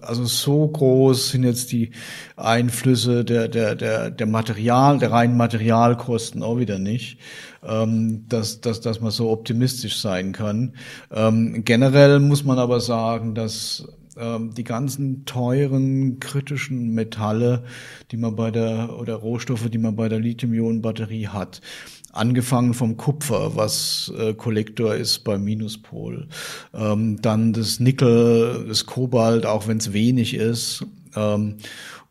[0.00, 1.90] äh, also so groß sind jetzt die
[2.36, 7.18] Einflüsse der, der, der, der Material, der reinen Materialkosten auch wieder nicht
[7.66, 10.74] ähm, dass, dass, dass man so optimistisch sein kann.
[11.10, 17.64] Ähm, generell muss man aber sagen, dass ähm, die ganzen teuren kritischen Metalle,
[18.10, 21.60] die man bei der oder Rohstoffe, die man bei der Lithium-Ionen-Batterie hat,
[22.16, 26.28] angefangen vom Kupfer, was äh, Kollektor ist beim Minuspol,
[26.74, 31.56] ähm, dann das Nickel, das Kobalt, auch wenn es wenig ist, ähm,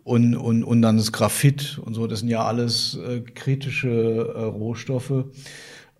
[0.03, 4.43] und, und, und dann das Graphit und so, das sind ja alles äh, kritische äh,
[4.43, 5.25] Rohstoffe.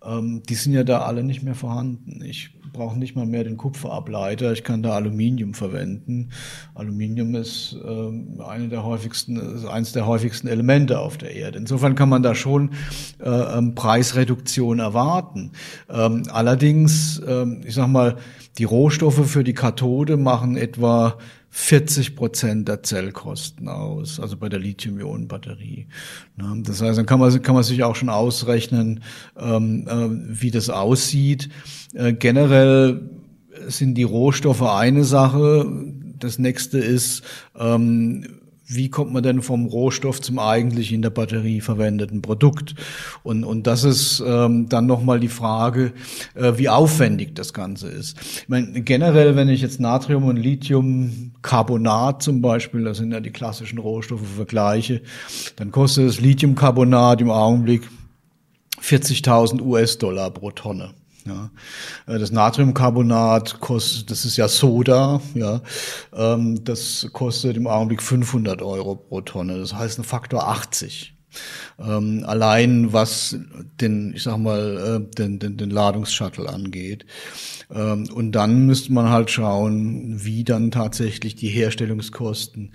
[0.04, 2.22] Ähm, die sind ja da alle nicht mehr vorhanden.
[2.24, 6.30] Ich brauche nicht mal mehr den Kupferableiter, ich kann da Aluminium verwenden.
[6.74, 11.58] Aluminium ist ähm, eine der häufigsten, ist eines der häufigsten Elemente auf der Erde.
[11.58, 12.72] Insofern kann man da schon
[13.18, 15.52] äh, ähm, Preisreduktion erwarten.
[15.88, 18.16] Ähm, allerdings, ähm, ich sag mal,
[18.58, 21.18] die Rohstoffe für die Kathode machen etwa
[21.58, 25.86] 40 Prozent der Zellkosten aus, also bei der Lithium-Ionen-Batterie.
[26.36, 29.02] Das heißt, dann kann man, kann man sich auch schon ausrechnen,
[29.38, 31.48] ähm, äh, wie das aussieht.
[31.94, 33.08] Äh, generell
[33.68, 35.66] sind die Rohstoffe eine Sache.
[36.18, 37.22] Das nächste ist,
[37.58, 38.35] ähm,
[38.68, 42.74] wie kommt man denn vom Rohstoff zum eigentlich in der Batterie verwendeten Produkt?
[43.22, 45.92] Und, und das ist ähm, dann nochmal die Frage,
[46.34, 48.16] äh, wie aufwendig das Ganze ist.
[48.20, 53.30] Ich meine, generell, wenn ich jetzt Natrium und Lithiumcarbonat zum Beispiel, das sind ja die
[53.30, 55.00] klassischen Rohstoffe, vergleiche,
[55.56, 57.82] dann kostet das Lithiumcarbonat im Augenblick
[58.82, 60.90] 40.000 US-Dollar pro Tonne.
[61.26, 61.50] Ja.
[62.06, 65.60] Äh, das Natriumcarbonat kostet, das ist ja Soda, ja,
[66.14, 69.58] ähm, das kostet im Augenblick 500 Euro pro Tonne.
[69.58, 71.15] Das heißt ein Faktor 80.
[71.78, 73.36] Ähm, allein was
[73.80, 77.04] den, ich sag mal, äh, den, den, den Ladungsshuttle angeht.
[77.74, 82.72] Ähm, und dann müsste man halt schauen, wie dann tatsächlich die Herstellungskosten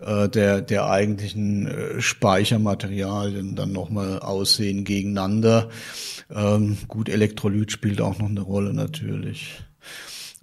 [0.00, 5.68] äh, der, der eigentlichen äh, Speichermaterialien dann nochmal aussehen gegeneinander.
[6.34, 9.60] Ähm, gut, Elektrolyt spielt auch noch eine Rolle natürlich.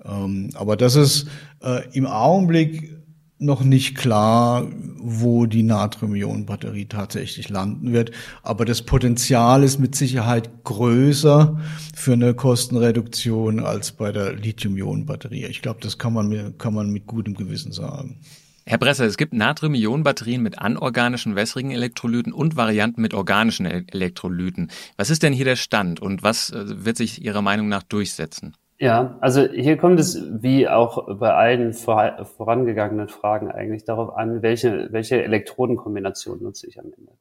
[0.03, 1.27] Ähm, aber das ist
[1.63, 2.94] äh, im Augenblick
[3.37, 4.67] noch nicht klar,
[4.97, 8.11] wo die Natrium-Ionen-Batterie tatsächlich landen wird.
[8.43, 11.59] Aber das Potenzial ist mit Sicherheit größer
[11.93, 15.45] für eine Kostenreduktion als bei der Lithium-Ionen-Batterie.
[15.45, 18.19] Ich glaube, das kann man, kann man mit gutem Gewissen sagen.
[18.67, 24.71] Herr Bresser, es gibt Natrium-Ionen-Batterien mit anorganischen wässrigen Elektrolyten und Varianten mit organischen Elektrolyten.
[24.97, 28.55] Was ist denn hier der Stand und was äh, wird sich Ihrer Meinung nach durchsetzen?
[28.77, 34.41] Ja, also hier kommt es wie auch bei allen vor, vorangegangenen Fragen eigentlich darauf an,
[34.41, 37.11] welche, welche Elektrodenkombination nutze ich am Ende.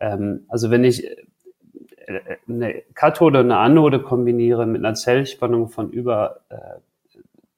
[0.00, 5.90] Ähm, also wenn ich äh, eine Kathode und eine Anode kombiniere mit einer Zellspannung von
[5.90, 6.56] über äh,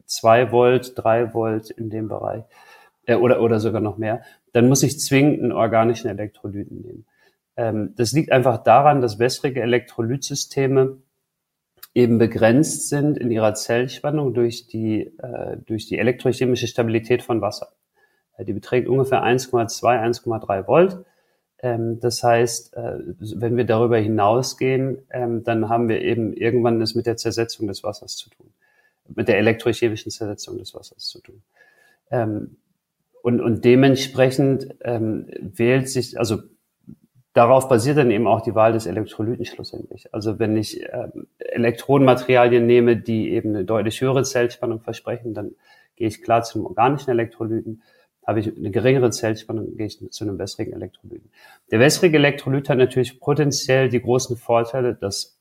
[0.05, 2.42] zwei Volt, drei Volt in dem Bereich
[3.07, 4.22] äh, oder, oder sogar noch mehr,
[4.53, 7.07] dann muss ich zwingend einen organischen Elektrolyten nehmen.
[7.57, 10.96] Ähm, das liegt einfach daran, dass wässrige Elektrolytsysteme
[11.94, 17.68] eben begrenzt sind in ihrer Zellspannung durch die, äh, durch die elektrochemische Stabilität von Wasser.
[18.37, 21.05] Äh, die beträgt ungefähr 1,2, 1,3 Volt.
[21.61, 26.94] Ähm, das heißt, äh, wenn wir darüber hinausgehen, ähm, dann haben wir eben irgendwann es
[26.94, 28.53] mit der Zersetzung des Wassers zu tun,
[29.14, 31.42] mit der elektrochemischen Zersetzung des Wassers zu tun.
[32.11, 32.57] Ähm,
[33.22, 36.38] und, und dementsprechend ähm, wählt sich, also
[37.38, 40.12] darauf basiert dann eben auch die Wahl des Elektrolyten schlussendlich.
[40.12, 45.53] Also wenn ich ähm, Elektronenmaterialien nehme, die eben eine deutlich höhere Zellspannung versprechen, dann
[45.94, 47.83] gehe ich klar zu einem organischen Elektrolyten.
[48.27, 51.31] Habe ich eine geringere Zellspannung, gehe ich zu einem wässrigen Elektrolyten.
[51.70, 55.38] Der wässrige Elektrolyt hat natürlich potenziell die großen Vorteile, dass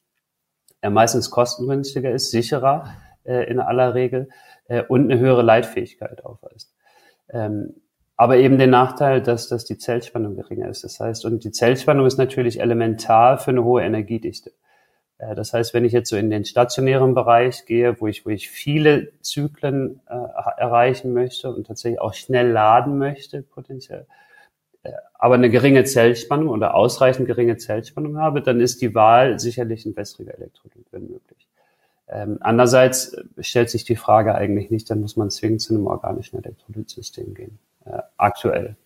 [0.82, 4.30] er meistens kostengünstiger ist, sicherer äh, in aller Regel
[4.68, 6.76] äh, und eine höhere Leitfähigkeit aufweist.
[7.30, 7.74] Ähm,
[8.17, 10.84] aber eben den Nachteil, dass, dass die Zellspannung geringer ist.
[10.84, 14.51] Das heißt, und die Zellspannung ist natürlich elementar für eine hohe Energiedichte.
[15.19, 18.30] Äh, das heißt, wenn ich jetzt so in den stationären Bereich gehe, wo ich, wo
[18.32, 20.15] ich viele Zyklen äh,
[20.58, 24.08] erreichen möchte und tatsächlich auch schnell laden möchte, potenziell,
[24.84, 29.86] äh, aber eine geringe Zellspannung oder ausreichend geringe Zellspannung habe, dann ist die Wahl sicherlich
[29.86, 31.47] ein wässriger Elektrolyt, wenn möglich.
[32.10, 36.38] Ähm, andererseits stellt sich die Frage eigentlich nicht, dann muss man zwingend zu einem organischen
[36.38, 38.78] Elektrolytsystem gehen äh, aktuell.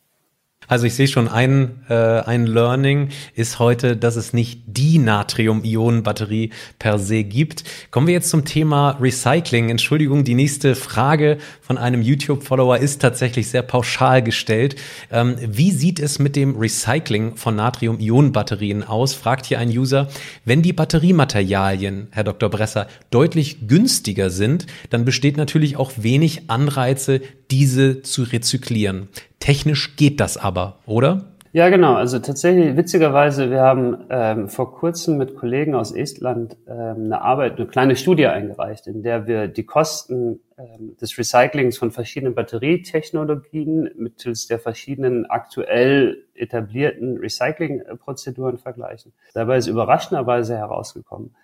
[0.67, 6.51] Also ich sehe schon, ein, äh, ein Learning ist heute, dass es nicht die Natrium-Ionen-Batterie
[6.79, 7.65] per se gibt.
[7.91, 9.69] Kommen wir jetzt zum Thema Recycling.
[9.69, 14.75] Entschuldigung, die nächste Frage von einem YouTube-Follower ist tatsächlich sehr pauschal gestellt.
[15.11, 19.13] Ähm, wie sieht es mit dem Recycling von Natrium-Ionen-Batterien aus?
[19.13, 20.07] Fragt hier ein User.
[20.45, 22.49] Wenn die Batteriematerialien, Herr Dr.
[22.49, 27.19] Bresser, deutlich günstiger sind, dann besteht natürlich auch wenig Anreize,
[27.49, 29.09] diese zu rezyklieren.
[29.41, 31.31] Technisch geht das aber, oder?
[31.53, 31.95] Ja, genau.
[31.95, 37.57] Also tatsächlich, witzigerweise, wir haben ähm, vor kurzem mit Kollegen aus Estland ähm, eine Arbeit,
[37.57, 43.89] eine kleine Studie eingereicht, in der wir die Kosten ähm, des Recyclings von verschiedenen Batterietechnologien
[43.97, 49.11] mittels der verschiedenen aktuell etablierten Recyclingprozeduren vergleichen.
[49.33, 51.35] Dabei ist überraschenderweise herausgekommen,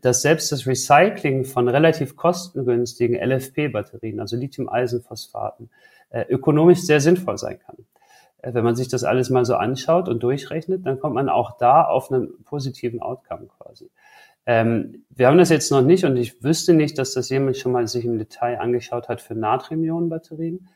[0.00, 5.68] dass selbst das Recycling von relativ kostengünstigen LFP-Batterien, also Lithium-Eisenphosphaten,
[6.10, 7.76] äh, ökonomisch sehr sinnvoll sein kann.
[8.42, 11.56] Äh, wenn man sich das alles mal so anschaut und durchrechnet, dann kommt man auch
[11.58, 13.90] da auf einen positiven Outcome quasi.
[14.44, 17.72] Ähm, wir haben das jetzt noch nicht und ich wüsste nicht, dass das jemand schon
[17.72, 20.68] mal sich im Detail angeschaut hat für Natrium-Ionen-Batterien.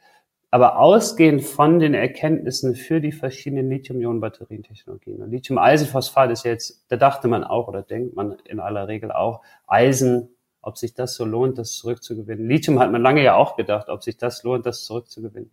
[0.51, 5.23] Aber ausgehend von den Erkenntnissen für die verschiedenen Lithium-Ionen-Batterientechnologien.
[5.23, 9.43] Und Lithium-Eisenphosphat ist jetzt, da dachte man auch oder denkt man in aller Regel auch,
[9.67, 10.31] Eisen,
[10.63, 12.49] ob sich das so lohnt, das zurückzugewinnen.
[12.49, 15.51] Lithium hat man lange ja auch gedacht, ob sich das lohnt, das zurückzugewinnen.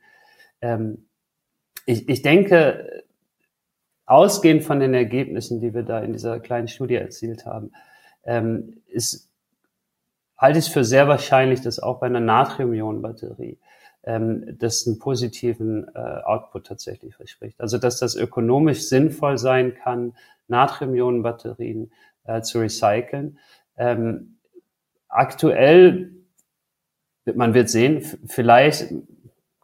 [0.61, 1.05] Ähm,
[1.85, 3.03] ich, ich denke,
[4.05, 7.71] ausgehend von den Ergebnissen, die wir da in dieser kleinen Studie erzielt haben,
[8.23, 9.29] ähm, ist,
[10.37, 13.57] halte ich es für sehr wahrscheinlich, dass auch bei einer Natrium-Ionen-Batterie
[14.03, 17.59] ähm, das einen positiven äh, Output tatsächlich verspricht.
[17.59, 20.13] Also dass das ökonomisch sinnvoll sein kann,
[20.47, 21.91] Natrium-Ionen-Batterien
[22.25, 23.39] äh, zu recyceln.
[23.77, 24.37] Ähm,
[25.07, 26.11] aktuell,
[27.25, 28.93] man wird sehen, vielleicht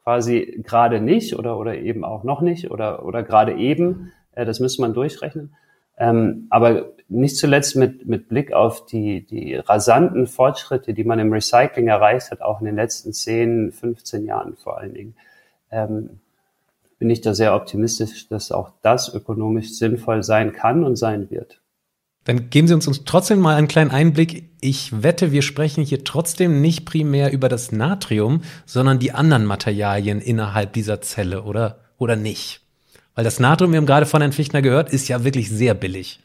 [0.04, 4.60] quasi gerade nicht oder, oder eben auch noch nicht oder, oder gerade eben, äh, das
[4.60, 5.56] müsste man durchrechnen.
[5.98, 11.34] Ähm, aber nicht zuletzt mit, mit Blick auf die, die rasanten Fortschritte, die man im
[11.34, 15.16] Recycling erreicht hat, auch in den letzten 10, 15 Jahren vor allen Dingen,
[15.72, 16.20] ähm,
[17.00, 21.62] bin ich da sehr optimistisch, dass auch das ökonomisch sinnvoll sein kann und sein wird.
[22.26, 24.50] Dann geben Sie uns, uns trotzdem mal einen kleinen Einblick.
[24.62, 30.20] Ich wette, wir sprechen hier trotzdem nicht primär über das Natrium, sondern die anderen Materialien
[30.20, 32.62] innerhalb dieser Zelle, oder, oder nicht?
[33.16, 36.20] Weil das Natrium, wir haben gerade von Herrn Fichtner gehört, ist ja wirklich sehr billig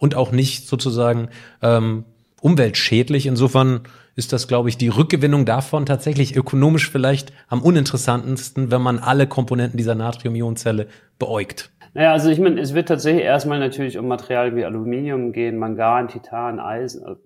[0.00, 1.28] und auch nicht sozusagen
[1.62, 2.04] ähm,
[2.40, 3.26] umweltschädlich.
[3.26, 3.82] Insofern
[4.16, 9.26] ist das, glaube ich, die Rückgewinnung davon tatsächlich ökonomisch vielleicht am uninteressantesten, wenn man alle
[9.28, 11.70] Komponenten dieser Natrium-Ionenzelle beäugt.
[11.92, 16.08] Naja, also ich meine, es wird tatsächlich erstmal natürlich um Materialien wie Aluminium gehen, Mangan,
[16.08, 17.16] Titan, Eisen, äh,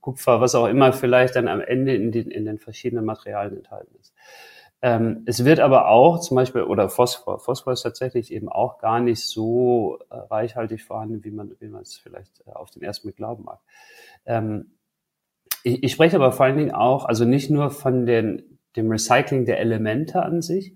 [0.00, 3.94] Kupfer, was auch immer vielleicht dann am Ende in den, in den verschiedenen Materialien enthalten
[4.00, 4.14] ist.
[4.82, 9.00] Ähm, es wird aber auch zum Beispiel, oder Phosphor, Phosphor ist tatsächlich eben auch gar
[9.00, 13.08] nicht so äh, reichhaltig vorhanden, wie man, wie man es vielleicht äh, auf den ersten
[13.08, 13.60] Blick glauben mag.
[14.24, 14.72] Ähm,
[15.64, 19.44] ich, ich spreche aber vor allen Dingen auch, also nicht nur von den, dem Recycling
[19.44, 20.74] der Elemente an sich.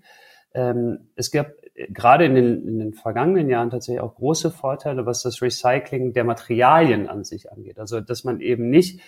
[0.53, 5.07] Ähm, es gab äh, gerade in den, in den vergangenen Jahren tatsächlich auch große Vorteile,
[5.07, 7.79] was das Recycling der Materialien an sich angeht.
[7.79, 9.01] Also, dass man eben nicht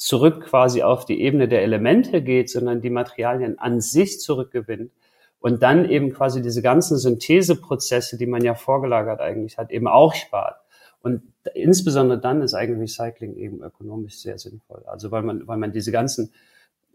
[0.00, 4.92] zurück quasi auf die Ebene der Elemente geht, sondern die Materialien an sich zurückgewinnt
[5.40, 10.14] und dann eben quasi diese ganzen Syntheseprozesse, die man ja vorgelagert eigentlich hat, eben auch
[10.14, 10.56] spart.
[11.02, 11.20] Und
[11.52, 14.82] insbesondere dann ist eigentlich Recycling eben ökonomisch sehr sinnvoll.
[14.86, 16.32] Also weil man, weil man diese ganzen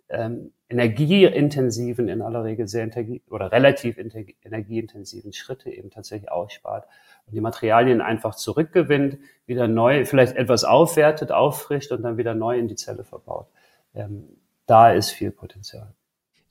[0.09, 2.89] ähm, energieintensiven, in aller Regel sehr
[3.29, 6.87] oder relativ energieintensiven Schritte eben tatsächlich ausspart
[7.27, 12.57] und die Materialien einfach zurückgewinnt, wieder neu, vielleicht etwas aufwertet, auffrischt und dann wieder neu
[12.57, 13.47] in die Zelle verbaut.
[13.93, 14.23] Ähm,
[14.65, 15.93] da ist viel Potenzial.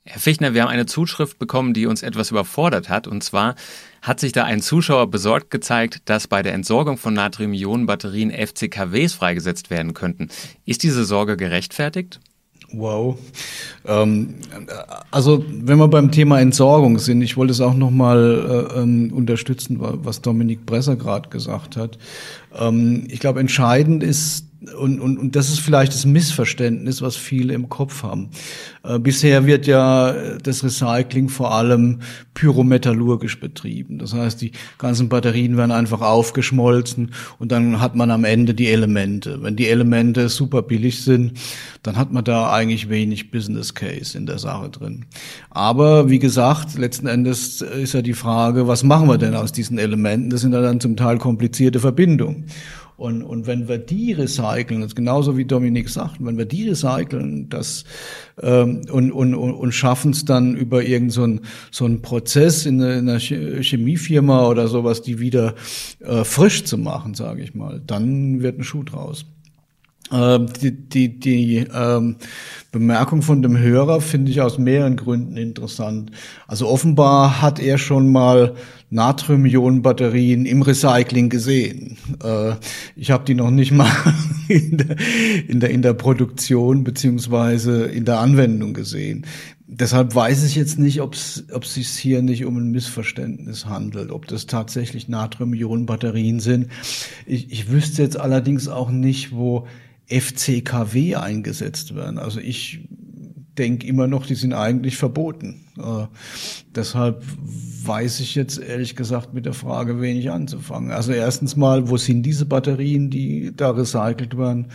[0.07, 3.07] Herr Fichtner, wir haben eine Zuschrift bekommen, die uns etwas überfordert hat.
[3.07, 3.55] Und zwar
[4.03, 9.71] hat sich da ein Zuschauer besorgt gezeigt, dass bei der Entsorgung von Natrium-Ionen-Batterien FCKWs freigesetzt
[9.71, 10.29] werden könnten.
[10.63, 12.19] Ist diese Sorge gerechtfertigt?
[12.77, 13.17] Wow.
[13.85, 14.35] Ähm,
[15.11, 19.77] also wenn wir beim Thema Entsorgung sind, ich wollte es auch nochmal äh, ähm, unterstützen,
[19.79, 21.97] was Dominik Bresser gerade gesagt hat.
[22.57, 27.53] Ähm, ich glaube, entscheidend ist und, und, und das ist vielleicht das Missverständnis, was viele
[27.53, 28.29] im Kopf haben.
[28.83, 31.99] Äh, bisher wird ja das Recycling vor allem
[32.33, 33.99] pyrometallurgisch betrieben.
[33.99, 38.67] Das heißt, die ganzen Batterien werden einfach aufgeschmolzen und dann hat man am Ende die
[38.67, 39.41] Elemente.
[39.41, 41.33] Wenn die Elemente super billig sind,
[41.83, 45.05] dann hat man da eigentlich wenig Business Case in der Sache drin.
[45.49, 49.77] Aber wie gesagt, letzten Endes ist ja die Frage, was machen wir denn aus diesen
[49.77, 50.29] Elementen?
[50.29, 52.45] Das sind ja dann zum Teil komplizierte Verbindungen.
[52.97, 56.69] Und, und wenn wir die recyceln, das ist genauso wie Dominik sagt, wenn wir die
[56.69, 57.83] recyceln das,
[58.41, 62.81] ähm, und, und, und schaffen es dann über irgendeinen so einen, so einen Prozess in
[62.81, 65.55] einer Chemiefirma oder sowas, die wieder
[65.99, 69.25] äh, frisch zu machen, sage ich mal, dann wird ein Schuh draus.
[70.11, 72.17] Ähm, die, die, die ähm,
[72.71, 76.11] Bemerkung von dem Hörer finde ich aus mehreren Gründen interessant.
[76.47, 78.55] Also offenbar hat er schon mal
[78.91, 81.97] Natrium-Ionen-Batterien im Recycling gesehen.
[82.23, 82.53] Äh,
[82.95, 83.91] ich habe die noch nicht mal
[84.47, 84.95] in der,
[85.47, 89.25] in der, in der Produktion beziehungsweise in der Anwendung gesehen.
[89.67, 94.27] Deshalb weiß ich jetzt nicht, ob es sich hier nicht um ein Missverständnis handelt, ob
[94.27, 96.67] das tatsächlich Natrium-Ionen-Batterien sind.
[97.25, 99.65] Ich, ich wüsste jetzt allerdings auch nicht, wo
[100.07, 102.17] FCKW eingesetzt werden.
[102.19, 102.87] Also ich
[103.57, 105.65] denke immer noch, die sind eigentlich verboten.
[105.77, 106.07] Äh,
[106.75, 107.23] deshalb
[107.83, 110.91] weiß ich jetzt ehrlich gesagt mit der Frage wenig anzufangen.
[110.91, 114.67] Also erstens mal, wo sind diese Batterien, die da recycelt werden?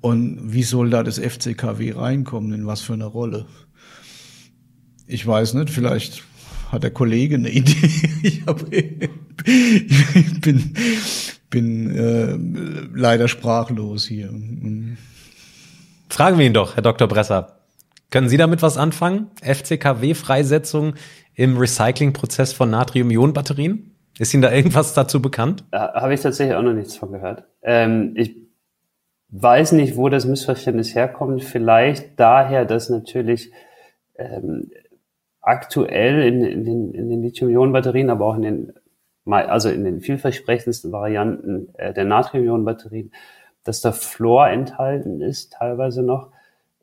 [0.00, 2.52] Und wie soll da das FCKW reinkommen?
[2.52, 3.46] In was für eine Rolle?
[5.06, 6.22] Ich weiß nicht, vielleicht
[6.70, 7.90] hat der Kollege eine Idee.
[8.22, 10.74] Ich, hab, ich bin,
[11.50, 14.30] bin äh, leider sprachlos hier.
[16.08, 17.08] Fragen wir ihn doch, Herr Dr.
[17.08, 17.58] Bresser.
[18.10, 19.30] Können Sie damit was anfangen?
[19.42, 20.94] FCKW-Freisetzung
[21.34, 23.94] im Recyclingprozess von Natrium-Ionen-Batterien?
[24.18, 25.64] Ist Ihnen da irgendwas dazu bekannt?
[25.72, 27.44] Habe ich tatsächlich auch noch nichts von gehört.
[27.62, 28.34] Ähm, ich
[29.30, 31.44] weiß nicht, wo das Missverständnis herkommt.
[31.44, 33.52] Vielleicht daher, dass natürlich
[34.16, 34.70] ähm,
[35.40, 38.72] aktuell in, in den, in den Lithium-Ionen-Batterien, aber auch in den,
[39.32, 43.12] also in den vielversprechendsten Varianten äh, der Natrium-Ionen-Batterien,
[43.64, 46.30] dass da Fluor enthalten ist, teilweise noch,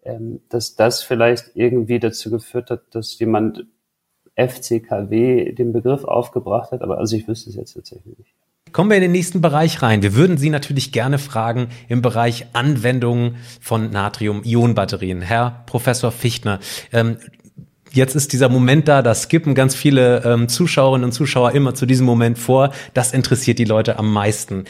[0.03, 3.65] ähm, dass das vielleicht irgendwie dazu geführt hat, dass jemand
[4.35, 8.35] FCKW den Begriff aufgebracht hat, aber also ich wüsste es jetzt tatsächlich nicht.
[8.71, 10.03] Kommen wir in den nächsten Bereich rein.
[10.03, 15.21] Wir würden Sie natürlich gerne fragen im Bereich Anwendungen von Natrium-Ionen-Batterien.
[15.21, 16.59] Herr Professor Fichtner,
[16.91, 17.17] ähm,
[17.95, 21.85] jetzt ist dieser Moment da, da skippen ganz viele ähm, Zuschauerinnen und Zuschauer immer zu
[21.85, 22.71] diesem Moment vor.
[22.93, 24.65] Das interessiert die Leute am meisten.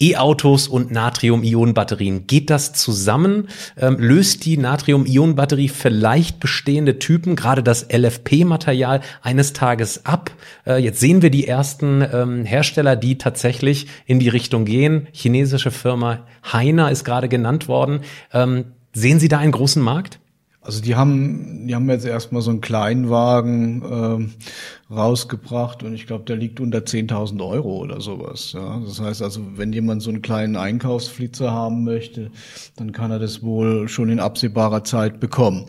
[0.00, 2.26] E-Autos und Natrium-Ionen-Batterien.
[2.26, 3.48] Geht das zusammen?
[3.78, 10.32] Ähm, löst die Natrium-Ionen-Batterie vielleicht bestehende Typen, gerade das LFP-Material, eines Tages ab?
[10.66, 15.06] Äh, jetzt sehen wir die ersten ähm, Hersteller, die tatsächlich in die Richtung gehen.
[15.12, 18.00] Chinesische Firma Heiner ist gerade genannt worden.
[18.32, 20.18] Ähm, sehen Sie da einen großen Markt?
[20.64, 26.24] Also die haben, die haben jetzt erstmal so einen Kleinwagen äh, rausgebracht und ich glaube,
[26.24, 28.52] der liegt unter 10.000 Euro oder sowas.
[28.52, 28.78] Ja.
[28.78, 32.30] Das heißt also, wenn jemand so einen kleinen Einkaufsflitzer haben möchte,
[32.76, 35.66] dann kann er das wohl schon in absehbarer Zeit bekommen.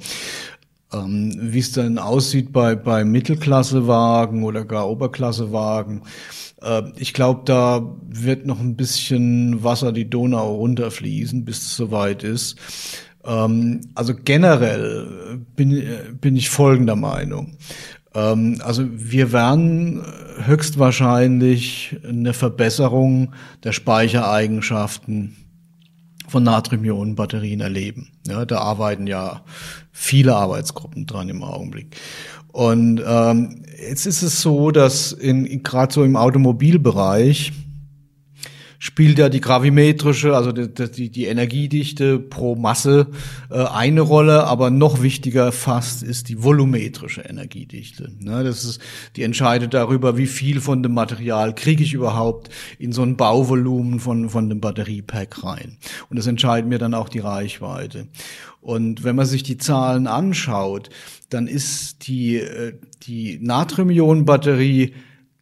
[0.93, 6.03] Ähm, Wie es dann aussieht bei, bei Mittelklassewagen oder gar Oberklassewagen,
[6.61, 12.23] äh, ich glaube, da wird noch ein bisschen Wasser die Donau runterfließen, bis es soweit
[12.23, 12.57] ist.
[13.25, 15.83] Ähm, also generell bin,
[16.19, 17.57] bin ich folgender Meinung.
[18.13, 20.03] Ähm, also wir werden
[20.45, 25.35] höchstwahrscheinlich eine Verbesserung der Speichereigenschaften
[26.27, 28.09] von Natrium-Ionen-Batterien erleben.
[28.27, 29.41] Ja, da arbeiten ja
[29.91, 31.95] viele Arbeitsgruppen dran im Augenblick.
[32.51, 37.51] Und ähm, jetzt ist es so, dass in gerade so im Automobilbereich
[38.83, 43.07] spielt ja die gravimetrische, also die, die, die Energiedichte pro Masse
[43.49, 48.11] äh, eine Rolle, aber noch wichtiger fast ist die volumetrische Energiedichte.
[48.19, 48.43] Ne?
[48.43, 48.81] Das ist,
[49.15, 54.01] die entscheidet darüber, wie viel von dem Material kriege ich überhaupt in so ein Bauvolumen
[54.01, 55.77] von, von dem Batteriepack rein.
[56.09, 58.09] Und das entscheidet mir dann auch die Reichweite.
[58.59, 60.89] Und wenn man sich die Zahlen anschaut,
[61.29, 62.73] dann ist die, äh,
[63.03, 64.93] die Natrium-Ionen-Batterie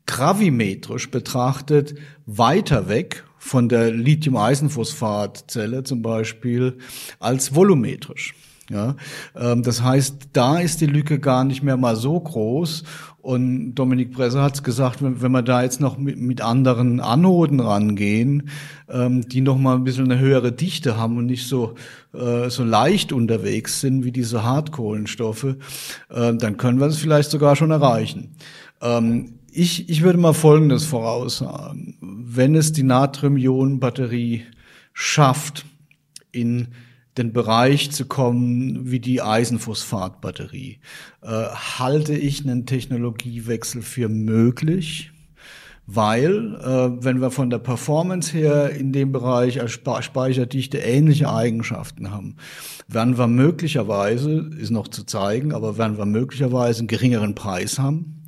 [0.06, 1.96] gravimetrisch betrachtet
[2.28, 6.78] weiter weg von der Lithium-Eisenphosphat-Zelle zum Beispiel
[7.20, 8.36] als volumetrisch.
[8.70, 8.96] Ja,
[9.36, 12.84] ähm, das heißt, da ist die Lücke gar nicht mehr mal so groß.
[13.20, 17.02] Und Dominik Bresser hat es gesagt, wenn, wenn wir da jetzt noch mit, mit anderen
[17.02, 18.50] Anoden rangehen,
[18.90, 21.76] ähm, die noch mal ein bisschen eine höhere Dichte haben und nicht so
[22.14, 25.56] äh, so leicht unterwegs sind wie diese Hartkohlenstoffe,
[26.10, 28.36] äh, dann können wir es vielleicht sogar schon erreichen.
[28.82, 31.98] Ähm, ich, ich würde mal Folgendes voraussagen.
[32.02, 34.44] Wenn es die Natrium-Ionen-Batterie
[34.94, 35.66] schafft,
[36.32, 36.70] in
[37.18, 40.80] den Bereich zu kommen wie die Eisenphosphat-Batterie,
[41.22, 45.12] äh, halte ich einen Technologiewechsel für möglich,
[45.86, 52.12] weil äh, wenn wir von der Performance her in dem Bereich als Speicherdichte ähnliche Eigenschaften
[52.12, 52.38] haben,
[52.88, 58.22] werden wir möglicherweise, ist noch zu zeigen, aber werden wir möglicherweise einen geringeren Preis haben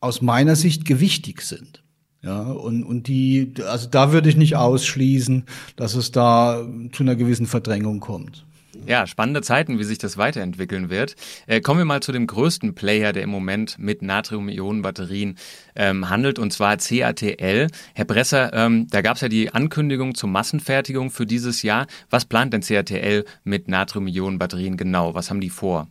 [0.00, 1.84] aus meiner Sicht gewichtig sind.
[2.20, 5.44] Ja, und, und die, also da würde ich nicht ausschließen,
[5.76, 8.44] dass es da zu einer gewissen Verdrängung kommt.
[8.86, 11.16] Ja, spannende Zeiten, wie sich das weiterentwickeln wird.
[11.46, 15.36] Äh, kommen wir mal zu dem größten Player, der im Moment mit Natrium-Ionen-Batterien
[15.74, 17.68] ähm, handelt, und zwar CATL.
[17.94, 21.86] Herr Bresser, ähm, da gab es ja die Ankündigung zur Massenfertigung für dieses Jahr.
[22.10, 25.14] Was plant denn CATL mit Natrium-Ionen-Batterien genau?
[25.14, 25.88] Was haben die vor?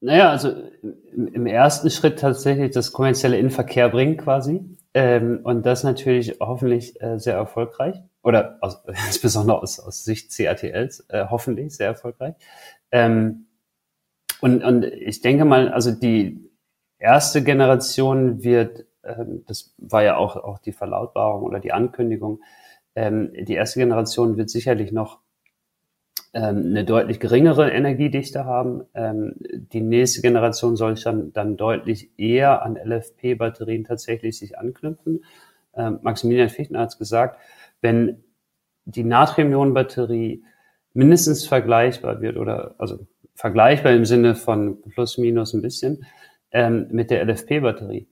[0.00, 0.52] Naja, also
[1.14, 4.60] im ersten Schritt tatsächlich das kommerzielle in bringen quasi.
[4.94, 11.06] Ähm, und das natürlich hoffentlich äh, sehr erfolgreich oder aus, insbesondere aus, aus Sicht CATLs
[11.08, 12.34] äh, hoffentlich sehr erfolgreich.
[12.92, 13.46] Ähm,
[14.40, 16.48] und, und ich denke mal, also die
[16.98, 22.40] erste Generation wird, ähm, das war ja auch, auch die Verlautbarung oder die Ankündigung,
[22.94, 25.23] ähm, die erste Generation wird sicherlich noch
[26.38, 28.82] eine deutlich geringere Energiedichte haben.
[28.94, 35.24] Ähm, die nächste Generation soll dann, dann deutlich eher an LFP-Batterien tatsächlich sich anknüpfen.
[35.76, 37.38] Ähm, Maximilian Fichtner hat es gesagt,
[37.80, 38.24] wenn
[38.84, 40.44] die Natrium-Ionen-Batterie
[40.92, 46.04] mindestens vergleichbar wird oder also vergleichbar im Sinne von plus minus ein bisschen
[46.52, 48.06] ähm, mit der LFP-Batterie,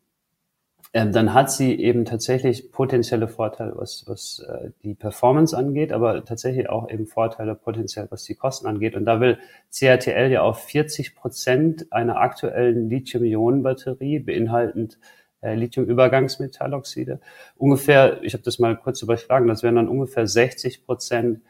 [0.94, 6.24] ähm, dann hat sie eben tatsächlich potenzielle Vorteile, was, was äh, die Performance angeht, aber
[6.24, 8.94] tatsächlich auch eben Vorteile potenziell, was die Kosten angeht.
[8.94, 9.38] Und da will
[9.74, 14.98] CATL ja auf 40 Prozent einer aktuellen Lithium-Ionen-Batterie beinhaltend
[15.40, 17.20] äh, Lithium-Übergangsmetalloxide.
[17.56, 21.40] Ungefähr, ich habe das mal kurz überschlagen, das wären dann ungefähr 60 Prozent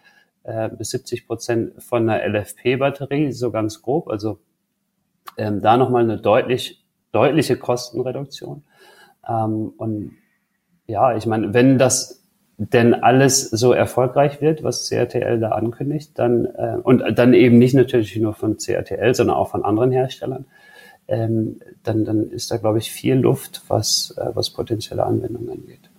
[0.45, 4.09] äh, bis 70 Prozent von einer LFP-Batterie, so ganz grob.
[4.09, 4.39] Also
[5.37, 8.63] ähm, da nochmal eine deutlich, deutliche Kostenreduktion.
[9.29, 10.13] Ähm, und
[10.87, 12.23] ja, ich meine, wenn das
[12.59, 17.75] denn alles so erfolgreich wird, was CRTL da ankündigt, dann äh, und dann eben nicht
[17.75, 20.47] natürlich nur von CRTL, sondern auch von anderen Herstellern,
[21.09, 25.91] ähm, dann, dann ist da, glaube ich, viel Luft, was, äh, was potenzielle Anwendungen angeht.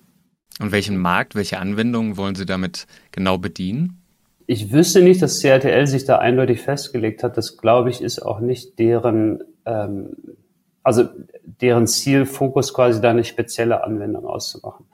[0.59, 3.99] Und welchen Markt, welche Anwendungen wollen Sie damit genau bedienen?
[4.45, 7.38] Ich wüsste nicht, dass CRTL sich da eindeutig festgelegt hat.
[7.38, 10.15] Das, glaube ich, ist auch nicht deren ähm,
[10.84, 11.05] also
[11.43, 14.86] deren Ziel, Fokus quasi da eine spezielle Anwendung auszumachen.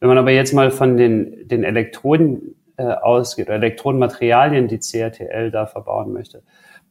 [0.00, 5.50] Wenn man aber jetzt mal von den, den Elektroden äh, ausgeht, oder Elektrodenmaterialien, die CRTL
[5.50, 6.42] da verbauen möchte,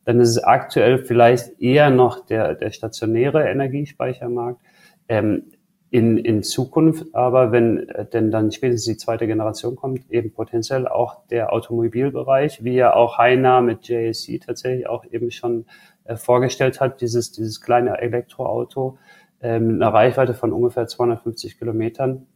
[0.06, 4.60] dann ist es aktuell vielleicht eher noch der, der stationäre Energiespeichermarkt.
[5.08, 5.44] Ähm,
[5.92, 10.88] in, in Zukunft aber, wenn äh, denn dann spätestens die zweite Generation kommt, eben potenziell
[10.88, 15.66] auch der Automobilbereich, wie ja auch Heiner mit JSC tatsächlich auch eben schon
[16.06, 18.98] äh, vorgestellt hat, dieses, dieses kleine Elektroauto
[19.42, 22.28] äh, mit einer Reichweite von ungefähr 250 Kilometern.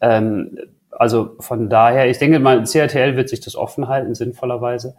[0.00, 0.58] Ähm,
[0.90, 4.96] also von daher, ich denke mal, CRTL wird sich das offen halten, sinnvollerweise.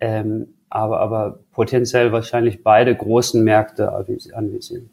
[0.00, 4.90] Ähm, aber, aber potenziell wahrscheinlich beide großen Märkte anvisieren.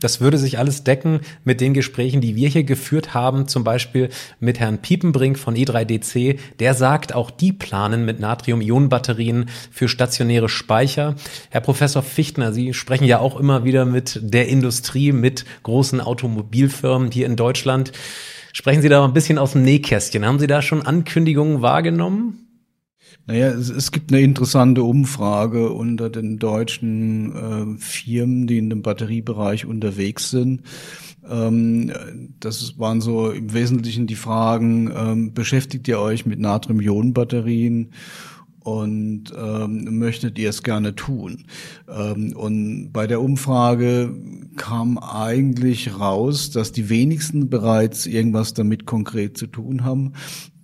[0.00, 4.10] Das würde sich alles decken mit den Gesprächen, die wir hier geführt haben, zum Beispiel
[4.40, 6.38] mit Herrn Piepenbrink von E3DC.
[6.60, 11.16] Der sagt, auch die planen mit Natrium-Ionen-Batterien für stationäre Speicher.
[11.50, 17.10] Herr Professor Fichtner, Sie sprechen ja auch immer wieder mit der Industrie, mit großen Automobilfirmen
[17.10, 17.92] hier in Deutschland.
[18.52, 20.24] Sprechen Sie da mal ein bisschen aus dem Nähkästchen.
[20.24, 22.47] Haben Sie da schon Ankündigungen wahrgenommen?
[23.28, 28.80] Naja, es, es gibt eine interessante Umfrage unter den deutschen äh, Firmen, die in dem
[28.80, 30.62] Batteriebereich unterwegs sind.
[31.28, 31.92] Ähm,
[32.40, 37.92] das waren so im Wesentlichen die Fragen, ähm, beschäftigt ihr euch mit Natrium-Ionen-Batterien?
[38.60, 41.44] und ähm, möchtet ihr es gerne tun?
[41.88, 44.14] Ähm, und bei der Umfrage
[44.56, 50.12] kam eigentlich raus, dass die wenigsten bereits irgendwas damit konkret zu tun haben,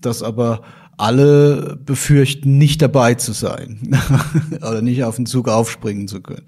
[0.03, 0.62] dass aber
[0.97, 3.97] alle befürchten, nicht dabei zu sein
[4.57, 6.45] oder nicht auf den Zug aufspringen zu können.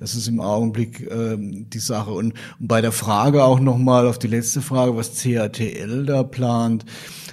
[0.00, 2.10] Das ist im Augenblick ähm, die Sache.
[2.10, 6.84] Und, bei der Frage auch nochmal auf die letzte Frage, was CATL da plant.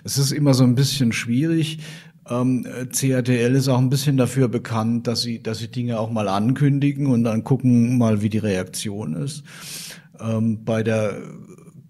[0.04, 1.80] Es ist immer so ein bisschen schwierig.
[2.30, 6.28] Ähm, CATL ist auch ein bisschen dafür bekannt, dass sie, dass sie Dinge auch mal
[6.28, 9.44] ankündigen und dann gucken mal, wie die Reaktion ist.
[10.20, 11.18] Ähm, bei der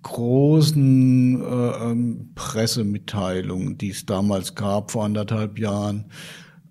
[0.03, 6.05] großen äh, ähm, Pressemitteilung, die es damals gab, vor anderthalb Jahren,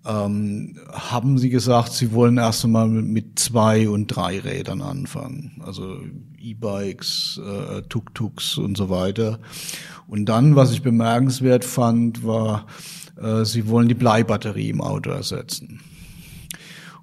[0.05, 5.61] ähm, haben sie gesagt, sie wollen erst einmal mit zwei und drei Rädern anfangen.
[5.63, 5.99] Also
[6.39, 9.39] E-Bikes, äh, Tuk-Tuks und so weiter.
[10.07, 12.65] Und dann, was ich bemerkenswert fand, war,
[13.21, 15.81] äh, sie wollen die Bleibatterie im Auto ersetzen.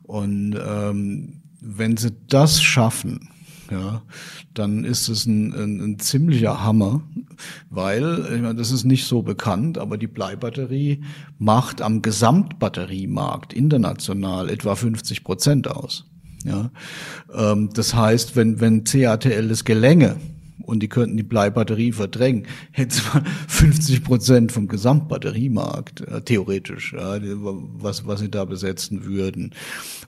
[0.02, 3.28] Und ähm, wenn sie das schaffen,
[3.70, 4.02] ja,
[4.54, 7.02] dann ist es ein, ein, ein ziemlicher Hammer,
[7.70, 11.02] weil, ich meine, das ist nicht so bekannt, aber die Bleibatterie
[11.38, 16.06] macht am Gesamtbatteriemarkt international etwa 50 Prozent aus.
[16.44, 16.70] Ja,
[17.34, 20.16] ähm, das heißt, wenn, wenn CATL es gelänge,
[20.66, 27.18] und die könnten die Bleibatterie verdrängen, hätten man 50 Prozent vom Gesamtbatteriemarkt, äh, theoretisch, ja,
[27.22, 29.54] was, was sie da besetzen würden.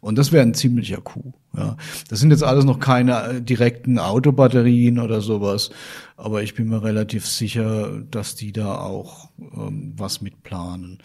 [0.00, 1.34] Und das wäre ein ziemlicher Coup.
[1.56, 1.76] Ja.
[2.10, 5.70] Das sind jetzt alles noch keine äh, direkten Autobatterien oder sowas,
[6.16, 10.98] aber ich bin mir relativ sicher, dass die da auch ähm, was mitplanen.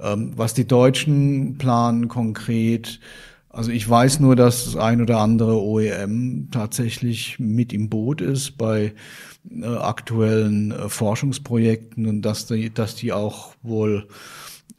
[0.00, 3.00] Ähm, was die Deutschen planen konkret,
[3.56, 8.58] also ich weiß nur, dass das ein oder andere OEM tatsächlich mit im Boot ist
[8.58, 8.92] bei
[9.50, 14.08] äh, aktuellen äh, Forschungsprojekten und dass die, dass die auch wohl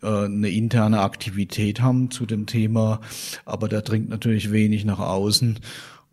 [0.03, 3.01] äh, eine interne Aktivität haben zu dem Thema,
[3.45, 5.59] aber da dringt natürlich wenig nach außen.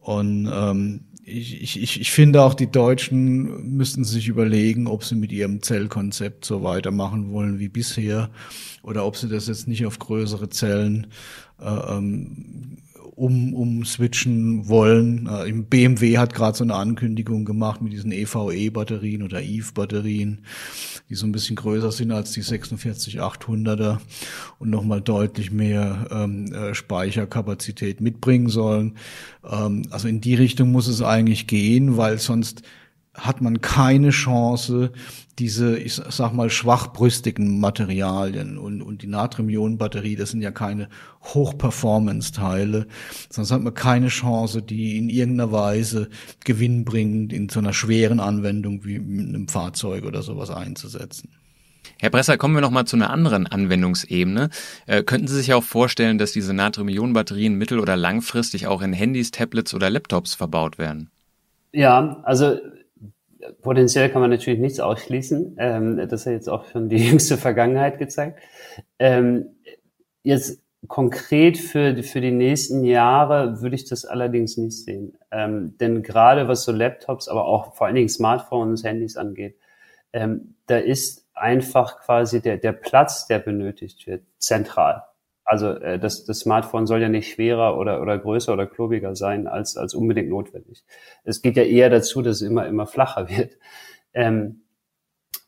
[0.05, 5.33] Und ähm, ich, ich, ich finde auch, die Deutschen müssten sich überlegen, ob sie mit
[5.33, 8.29] ihrem Zellkonzept so weitermachen wollen wie bisher
[8.83, 11.07] oder ob sie das jetzt nicht auf größere Zellen
[11.59, 12.77] äh, ähm,
[13.17, 15.29] um, um switchen wollen.
[15.31, 20.45] Äh, Im BMW hat gerade so eine Ankündigung gemacht mit diesen EVE-Batterien oder EVE-Batterien,
[21.09, 23.99] die so ein bisschen größer sind als die 46800er
[24.59, 28.97] und nochmal deutlich mehr ähm, äh, Speicherkapazität mitbringen sollen.
[29.45, 32.63] Ähm, also in die Richtung muss es eigentlich gehen, weil sonst
[33.15, 34.93] hat man keine Chance,
[35.39, 40.89] diese, ich sag mal, schwachbrüstigen Materialien und, und die Natrium-Ionen-Batterie, das sind ja keine
[41.23, 42.87] Hochperformance-Teile,
[43.31, 46.09] sonst hat man keine Chance, die in irgendeiner Weise
[46.45, 51.31] gewinnbringend in so einer schweren Anwendung wie mit einem Fahrzeug oder sowas einzusetzen.
[51.99, 54.51] Herr Bresser, kommen wir noch mal zu einer anderen Anwendungsebene.
[54.87, 59.31] Äh, könnten Sie sich auch vorstellen, dass diese Natrium-Ionen-Batterien mittel- oder langfristig auch in Handys,
[59.31, 61.11] Tablets oder Laptops verbaut werden?
[61.73, 62.59] Ja, also
[63.63, 65.57] potenziell kann man natürlich nichts ausschließen.
[65.59, 68.41] Ähm, das hat jetzt auch schon die jüngste Vergangenheit gezeigt.
[68.99, 69.57] Ähm,
[70.23, 75.17] jetzt konkret für, für die nächsten Jahre würde ich das allerdings nicht sehen.
[75.31, 79.57] Ähm, denn gerade was so Laptops, aber auch vor allen Dingen Smartphones, Handys angeht,
[80.13, 85.03] ähm, da ist einfach quasi der, der Platz, der benötigt wird, zentral.
[85.45, 89.47] Also äh, das, das Smartphone soll ja nicht schwerer oder, oder größer oder klobiger sein
[89.47, 90.85] als, als unbedingt notwendig.
[91.25, 93.59] Es geht ja eher dazu, dass es immer, immer flacher wird.
[94.15, 94.63] Ähm,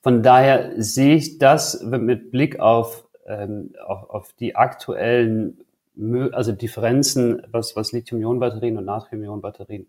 [0.02, 5.58] von daher sehe ich das mit Blick auf, ähm, auf, auf die aktuellen
[6.32, 9.86] also Differenzen, was, was Lithium-Ionen-Batterien und Natrium-Ionen-Batterien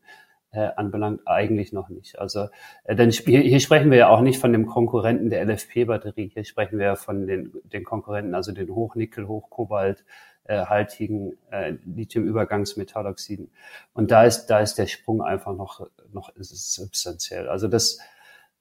[0.58, 2.18] äh, anbelangt, eigentlich noch nicht.
[2.18, 2.48] Also,
[2.84, 6.46] äh, denn hier, hier sprechen wir ja auch nicht von dem Konkurrenten der LFP-Batterie, hier
[6.46, 10.04] sprechen wir ja von den, den Konkurrenten, also den Hochnickel, Hochkobalt,
[10.46, 13.52] äh, haltigen äh, Lithium-Übergangsmetalloxiden.
[13.94, 17.50] Und da ist, da ist der Sprung einfach noch, noch ist substanziell.
[17.50, 18.00] Also das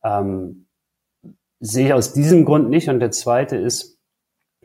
[0.05, 0.67] ähm,
[1.61, 2.91] sehe ich aus diesem Grund nicht.
[2.91, 3.99] Und der zweite ist,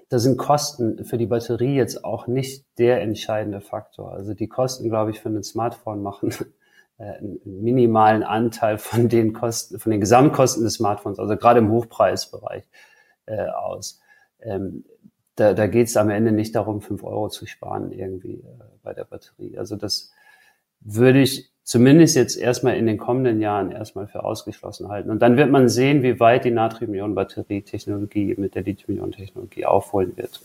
[0.10, 4.12] da sind Kosten für die Batterie jetzt auch nicht der entscheidende Faktor.
[4.12, 6.34] Also die Kosten, glaube ich, für ein Smartphone machen
[7.04, 12.64] einen minimalen Anteil von den Kosten, von den Gesamtkosten des Smartphones, also gerade im Hochpreisbereich
[13.26, 14.00] äh, aus.
[14.42, 14.86] Ähm,
[15.36, 18.94] da da geht es am Ende nicht darum, fünf Euro zu sparen irgendwie äh, bei
[18.94, 19.58] der Batterie.
[19.58, 20.12] Also das
[20.82, 25.10] würde ich zumindest jetzt erstmal in den kommenden Jahren erstmal für ausgeschlossen halten.
[25.10, 30.42] Und dann wird man sehen, wie weit die Natrium-Ionen-Batterie-Technologie mit der Lithium-Ionen-Technologie aufholen wird.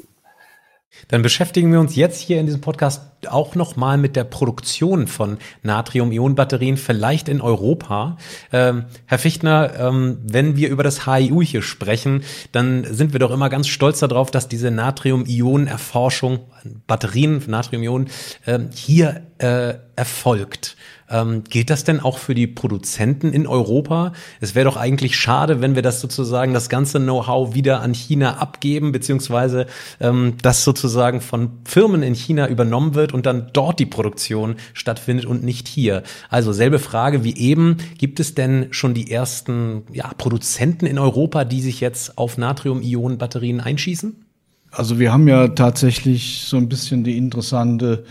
[1.09, 5.39] Dann beschäftigen wir uns jetzt hier in diesem Podcast auch nochmal mit der Produktion von
[5.63, 8.17] Natrium-Ionen-Batterien, vielleicht in Europa.
[8.53, 12.23] Ähm, Herr Fichtner, ähm, wenn wir über das HIU hier sprechen,
[12.53, 16.41] dann sind wir doch immer ganz stolz darauf, dass diese Natrium-Ionen-Erforschung,
[16.87, 18.09] Batterien, Natrium-Ionen,
[18.47, 20.77] äh, hier äh, erfolgt.
[21.09, 24.13] Ähm, gilt das denn auch für die Produzenten in Europa?
[24.41, 28.39] Es wäre doch eigentlich schade, wenn wir das sozusagen, das ganze Know-how wieder an China
[28.39, 29.67] abgeben, beziehungsweise
[30.01, 35.27] ähm, das sozusagen von Firmen in China übernommen wird und dann dort die Produktion stattfindet
[35.27, 36.03] und nicht hier.
[36.29, 37.77] Also selbe Frage wie eben.
[37.99, 43.61] Gibt es denn schon die ersten ja, Produzenten in Europa, die sich jetzt auf Natrium-Ionen-Batterien
[43.61, 44.27] einschießen?
[44.73, 48.05] Also wir haben ja tatsächlich so ein bisschen die interessante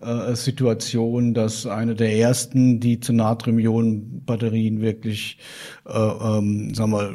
[0.00, 5.38] äh, Situation, dass eine der ersten, die zu Natrium-Ionen-Batterien wirklich,
[5.86, 7.14] äh, ähm, sagen wir,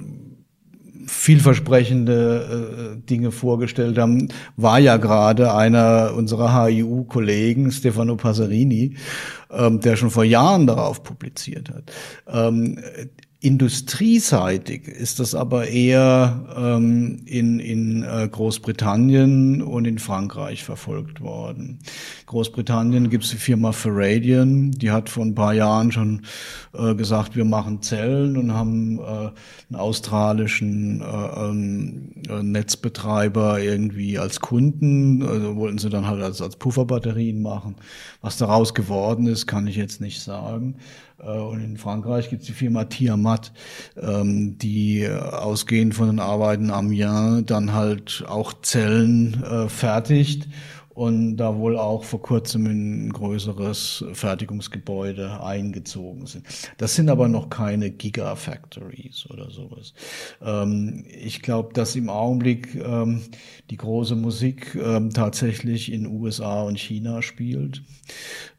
[1.05, 8.95] vielversprechende äh, Dinge vorgestellt haben, war ja gerade einer unserer HIU-Kollegen, Stefano Passerini,
[9.51, 11.91] ähm, der schon vor Jahren darauf publiziert hat.
[12.27, 12.79] Ähm,
[13.43, 21.79] Industrieseitig ist das aber eher ähm, in, in äh, Großbritannien und in Frankreich verfolgt worden.
[22.25, 26.21] Großbritannien gibt es die Firma Ferradian, die hat vor ein paar Jahren schon
[26.73, 29.33] äh, gesagt, wir machen Zellen und haben äh, einen
[29.75, 36.55] australischen äh, ähm, äh, Netzbetreiber irgendwie als Kunden, also wollten sie dann halt als, als
[36.55, 37.75] Pufferbatterien machen.
[38.21, 40.77] Was daraus geworden ist, kann ich jetzt nicht sagen.
[41.25, 43.51] Äh, und in Frankreich gibt es die Firma Tiamat,
[44.01, 50.47] ähm, die äh, ausgehend von den Arbeiten Amiens dann halt auch Zellen äh, fertigt
[50.89, 56.45] und da wohl auch vor kurzem in ein größeres Fertigungsgebäude eingezogen sind.
[56.77, 59.95] Das sind aber noch keine Gigafactories oder sowas.
[60.39, 63.23] Ähm, ich glaube, dass im Augenblick ähm,
[63.71, 64.77] die große Musik
[65.13, 67.81] tatsächlich in USA und China spielt.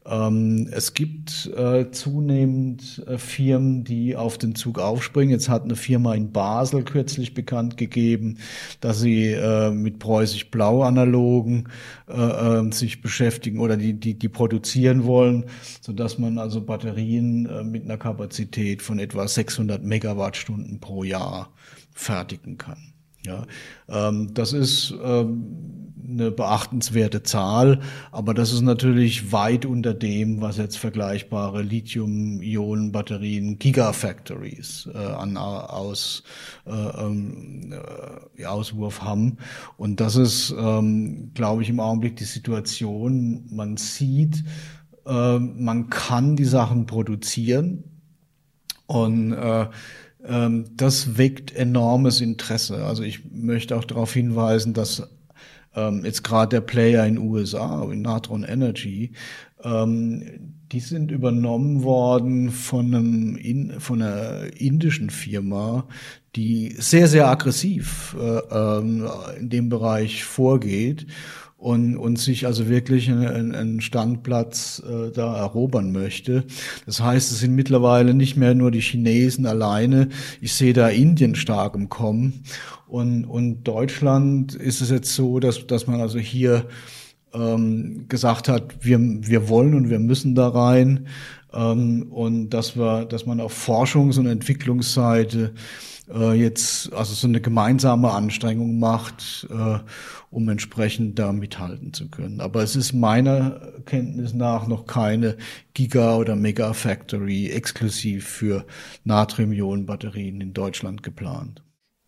[0.07, 5.31] Ähm, es gibt äh, zunehmend äh, Firmen, die auf den Zug aufspringen.
[5.31, 8.37] Jetzt hat eine Firma in Basel kürzlich bekannt gegeben,
[8.81, 11.69] dass sie äh, mit preußisch-blau-analogen
[12.07, 15.45] äh, äh, sich beschäftigen oder die, die, die produzieren wollen,
[15.81, 21.51] so dass man also Batterien äh, mit einer Kapazität von etwa 600 Megawattstunden pro Jahr
[21.93, 22.93] fertigen kann.
[23.25, 23.47] Ja,
[23.89, 27.79] ähm, das ist ähm, eine beachtenswerte Zahl,
[28.11, 36.23] aber das ist natürlich weit unter dem, was jetzt vergleichbare Lithium-Ionen-Batterien Gigafactories äh, an aus,
[36.65, 37.73] äh, ähm,
[38.37, 39.37] äh, Auswurf haben.
[39.77, 43.45] Und das ist, ähm, glaube ich, im Augenblick die Situation.
[43.49, 44.43] Man sieht,
[45.05, 47.83] äh, man kann die Sachen produzieren
[48.87, 49.67] und äh,
[50.27, 52.85] ähm, das weckt enormes Interesse.
[52.85, 55.07] Also ich möchte auch darauf hinweisen, dass
[55.75, 59.11] ähm, jetzt gerade der Player in USA, in Natron Energy,
[59.63, 60.23] ähm,
[60.71, 65.87] die sind übernommen worden von, einem in, von einer indischen Firma,
[66.35, 69.07] die sehr, sehr aggressiv äh, ähm,
[69.39, 71.05] in dem Bereich vorgeht
[71.57, 76.43] und, und sich also wirklich einen, einen Standplatz äh, da erobern möchte.
[76.85, 80.09] Das heißt, es sind mittlerweile nicht mehr nur die Chinesen alleine.
[80.41, 82.43] Ich sehe da Indien stark im Kommen.
[82.87, 86.67] Und, und Deutschland ist es jetzt so, dass, dass man also hier
[87.33, 91.07] ähm, gesagt hat, wir, wir wollen und wir müssen da rein.
[91.53, 95.53] Ähm, und dass wir, dass man auf Forschungs- und Entwicklungsseite
[96.13, 99.79] äh, jetzt also so eine gemeinsame Anstrengung macht, äh,
[100.29, 102.41] um entsprechend da mithalten zu können.
[102.41, 105.37] Aber es ist meiner Kenntnis nach noch keine
[105.73, 108.65] Giga- oder Mega-Factory exklusiv für
[109.05, 111.64] Natrium-Ionen-Batterien in Deutschland geplant.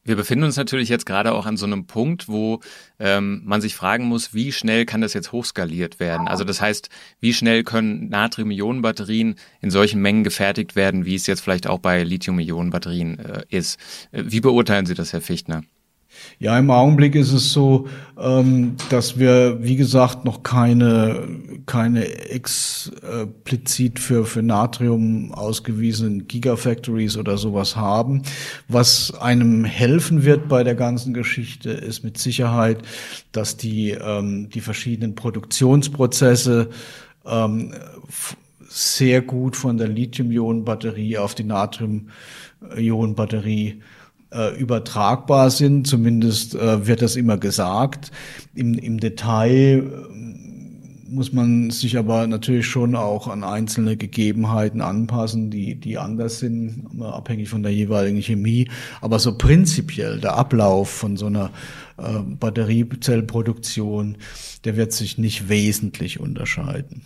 [0.08, 2.62] Wir befinden uns natürlich jetzt gerade auch an so einem Punkt, wo
[2.98, 6.30] ähm, man sich fragen muss, wie schnell kann das jetzt hochskaliert werden?
[6.30, 6.90] Also das heißt,
[7.20, 12.04] wie schnell können Natrium-Ionen-Batterien in solchen Mengen gefertigt werden, wie es jetzt vielleicht auch bei
[12.04, 13.82] Lithium-Ionen-Batterien äh, ist?
[14.14, 15.64] Äh, wie beurteilen Sie das, Herr Fichtner?
[16.40, 17.88] Ja, im Augenblick ist es so,
[18.20, 21.28] ähm, dass wir, wie gesagt, noch keine,
[21.66, 28.22] keine explizit für, für Natrium ausgewiesenen Gigafactories oder sowas haben.
[28.68, 32.84] Was einem helfen wird bei der ganzen Geschichte, ist mit Sicherheit,
[33.32, 36.70] dass die, ähm, die verschiedenen Produktionsprozesse
[37.26, 37.74] ähm,
[38.70, 43.82] sehr gut von der Lithium-Ionen-Batterie auf die Natrium-Ionen-Batterie
[44.58, 45.88] übertragbar sind.
[45.88, 48.12] Zumindest äh, wird das immer gesagt.
[48.54, 50.47] Im, im Detail äh,
[51.10, 56.88] muss man sich aber natürlich schon auch an einzelne Gegebenheiten anpassen, die, die anders sind,
[57.02, 58.70] abhängig von der jeweiligen Chemie.
[59.02, 61.52] Aber so prinzipiell der Ablauf von so einer
[61.98, 64.18] äh, Batteriezellproduktion,
[64.66, 67.04] der wird sich nicht wesentlich unterscheiden.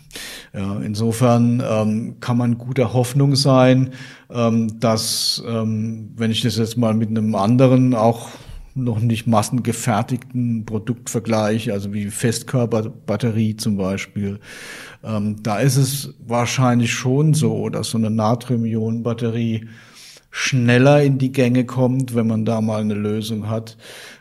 [0.52, 3.90] Ja, insofern ähm, kann man guter Hoffnung sein,
[4.30, 8.30] ähm, dass, ähm, wenn ich das jetzt mal mit einem anderen auch
[8.74, 14.40] noch nicht massengefertigten Produkt vergleiche, also wie Festkörperbatterie zum Beispiel,
[15.04, 19.66] ähm, da ist es wahrscheinlich schon so, dass so eine Natrium-Ionen-Batterie
[20.30, 23.76] schneller in die Gänge kommt, wenn man da mal eine Lösung hat,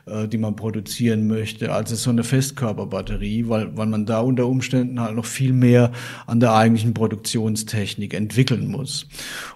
[0.05, 4.47] äh, die man produzieren möchte, als es so eine Festkörperbatterie, weil, weil man da unter
[4.47, 5.91] Umständen halt noch viel mehr
[6.27, 9.07] an der eigentlichen Produktionstechnik entwickeln muss.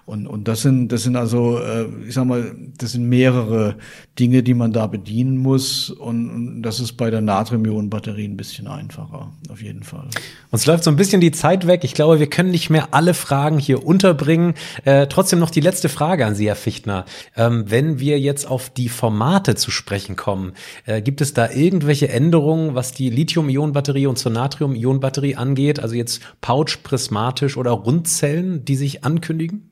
[0.04, 3.74] Und, und das sind, das sind also, äh, ich sag mal, das sind mehrere
[4.18, 5.90] Dinge, die man da bedienen muss.
[5.90, 10.08] Und, und das ist bei der Natrium-Ionen-Batterie ein bisschen einfacher, auf jeden Fall.
[10.50, 11.82] Uns läuft so ein bisschen die Zeit weg.
[11.82, 14.54] Ich glaube, wir können nicht mehr alle Fragen hier unterbringen.
[14.84, 17.04] Äh, trotzdem noch die letzte Frage an Sie, Herr Fichtner.
[17.36, 20.54] Ähm, wenn wir jetzt auf die Formate zu sprechen kommen, kommen.
[20.84, 25.80] Äh, gibt es da irgendwelche Änderungen, was die Lithium-Ionen-Batterie und zur Natrium-Ionen-Batterie angeht?
[25.80, 29.70] Also jetzt Pouch, prismatisch oder Rundzellen, die sich ankündigen?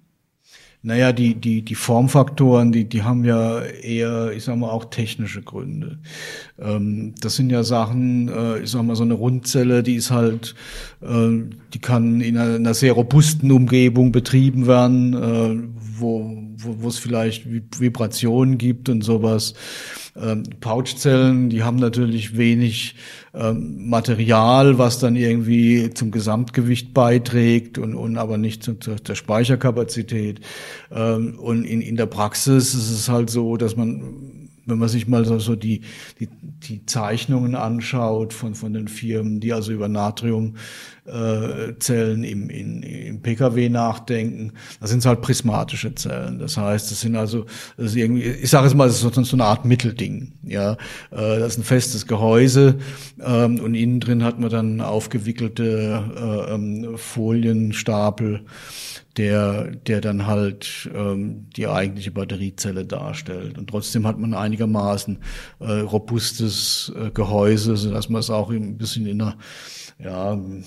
[0.87, 5.41] Naja, die, die, die Formfaktoren, die, die haben ja eher, ich sag mal, auch technische
[5.41, 5.99] Gründe.
[6.59, 10.55] Ähm, das sind ja Sachen, äh, ich sag mal, so eine Rundzelle, die ist halt,
[11.01, 11.39] äh,
[11.73, 15.69] die kann in einer, einer, sehr robusten Umgebung betrieben werden, äh,
[15.99, 17.47] wo, wo es vielleicht
[17.81, 19.55] Vibrationen gibt und sowas.
[20.17, 22.95] Ähm, Pouchzellen, die haben natürlich wenig
[23.35, 29.17] ähm, Material, was dann irgendwie zum Gesamtgewicht beiträgt und, und aber nicht zu, zu der
[29.17, 30.41] Speicherkapazität.
[30.93, 35.07] Ähm, und in, in der Praxis ist es halt so, dass man wenn man sich
[35.07, 35.83] mal so, so die,
[36.21, 42.83] die, die Zeichnungen anschaut von, von den Firmen, die also über Natriumzellen äh, im, in,
[42.83, 46.39] im Pkw nachdenken, das sind halt prismatische Zellen.
[46.39, 47.47] Das heißt, das sind also,
[47.77, 50.33] das ist irgendwie, ich sage es mal, das ist so eine Art Mittelding.
[50.43, 50.73] Ja,
[51.11, 52.77] äh, das ist ein festes Gehäuse
[53.21, 58.45] ähm, und innen drin hat man dann aufgewickelte äh, ähm, Folienstapel
[59.17, 63.59] der, der dann halt ähm, die eigentliche Batteriezelle darstellt.
[63.59, 65.19] Und trotzdem hat man einigermaßen
[65.61, 69.37] äh, robustes äh, Gehäuse, so dass man es auch ein bisschen in einer,
[70.03, 70.65] ja, in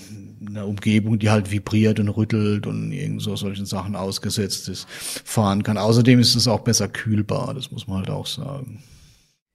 [0.48, 5.62] einer Umgebung, die halt vibriert und rüttelt und irgend so solchen Sachen ausgesetzt ist, fahren
[5.62, 5.76] kann.
[5.76, 8.82] Außerdem ist es auch besser kühlbar, das muss man halt auch sagen.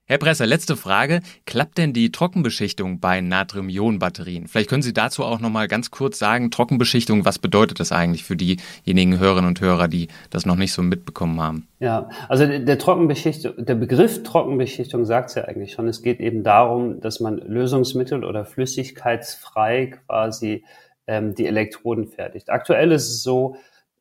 [0.06, 1.22] Herr Bresser, letzte Frage.
[1.46, 4.48] Klappt denn die Trockenbeschichtung bei Natrium-Ionen-Batterien?
[4.48, 8.26] Vielleicht können Sie dazu auch noch mal ganz kurz sagen, Trockenbeschichtung, was bedeutet das eigentlich
[8.26, 11.68] für diejenigen Hörerinnen und Hörer, die das noch nicht so mitbekommen haben?
[11.80, 15.88] Ja, also der Trockenbeschichtung, der Begriff Trockenbeschichtung sagt es ja eigentlich schon.
[15.88, 20.66] Es geht eben darum, dass man Lösungsmittel oder flüssigkeitsfrei quasi
[21.08, 22.50] ähm, die Elektroden fertigt.
[22.50, 23.56] Aktuell ist es so,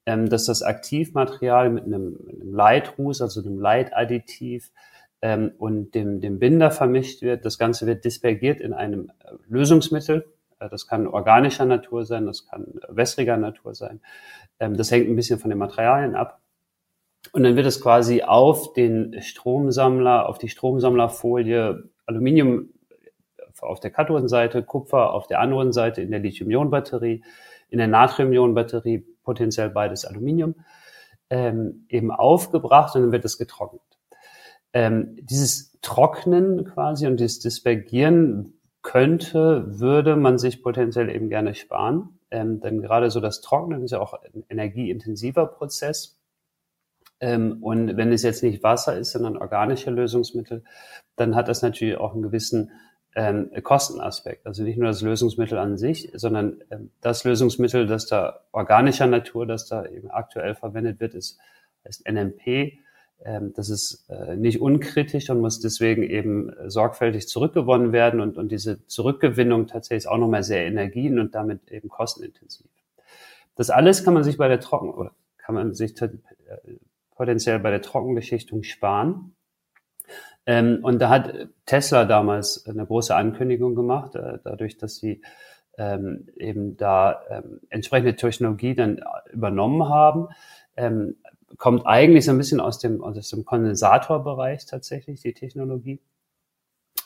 [0.07, 4.73] ähm, dass das Aktivmaterial mit einem, mit einem Leitruß, also einem Leitadditiv,
[5.23, 7.45] ähm, und dem, dem Binder vermischt wird.
[7.45, 10.27] Das Ganze wird dispergiert in einem äh, Lösungsmittel.
[10.59, 14.01] Äh, das kann organischer Natur sein, das kann wässriger Natur sein.
[14.59, 16.41] Ähm, das hängt ein bisschen von den Materialien ab.
[17.33, 22.71] Und dann wird es quasi auf den Stromsammler, auf die Stromsammlerfolie Aluminium
[23.61, 27.23] auf der Kathodenseite, Kupfer auf der anderen Seite in der Lithium-Ionen-Batterie,
[27.69, 30.57] in der Natrium-Ionen-Batterie potenziell beides Aluminium,
[31.31, 33.92] ähm, eben aufgebracht und dann wird es getrocknet
[34.73, 42.19] ähm, dieses Trocknen quasi und dieses Dispergieren könnte, würde man sich potenziell eben gerne sparen.
[42.31, 46.19] Ähm, denn gerade so das Trocknen ist ja auch ein energieintensiver Prozess.
[47.21, 50.65] Ähm, und wenn es jetzt nicht Wasser ist, sondern organische Lösungsmittel,
[51.17, 52.71] dann hat das natürlich auch einen gewissen
[53.15, 54.47] ähm, Kostenaspekt.
[54.47, 59.47] Also nicht nur das Lösungsmittel an sich, sondern ähm, das Lösungsmittel, das da organischer Natur,
[59.47, 61.39] das da eben aktuell verwendet wird, ist,
[61.85, 62.79] ist NMP.
[63.25, 68.37] Ähm, das ist äh, nicht unkritisch und muss deswegen eben äh, sorgfältig zurückgewonnen werden und,
[68.37, 72.67] und diese Zurückgewinnung tatsächlich auch nochmal sehr energien und damit eben kostenintensiv.
[73.55, 76.09] Das alles kann man sich bei der Trocken oder kann man sich äh,
[77.15, 79.35] potenziell bei der Trockenbeschichtung sparen.
[80.45, 85.23] Ähm, und da hat Tesla damals eine große Ankündigung gemacht, dadurch, dass sie
[85.79, 87.23] ähm, eben da
[87.69, 89.01] entsprechende Technologie dann
[89.33, 90.29] übernommen haben
[91.59, 96.01] kommt eigentlich so ein bisschen aus dem, aus dem Kondensatorbereich tatsächlich, die Technologie.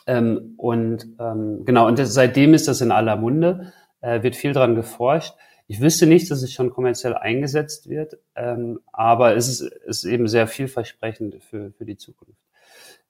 [0.05, 4.53] Ähm, und ähm, genau, und das, seitdem ist das in aller Munde, äh, wird viel
[4.53, 5.35] dran geforscht.
[5.67, 10.27] Ich wüsste nicht, dass es schon kommerziell eingesetzt wird, ähm, aber es ist, ist eben
[10.27, 12.39] sehr vielversprechend für, für die Zukunft.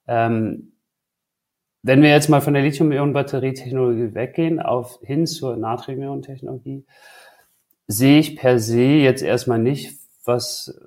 [0.07, 0.71] Ähm,
[1.83, 6.83] wenn wir jetzt mal von der Lithium-Ionen-Batterie-Technologie weggehen, auf hin zur Natrium-Ionen-Technologie,
[7.87, 10.79] sehe ich per se jetzt erstmal nicht, was,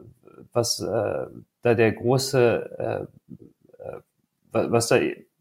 [0.53, 1.27] was äh,
[1.63, 3.09] da der große,
[3.79, 4.01] äh, äh,
[4.53, 4.99] was da,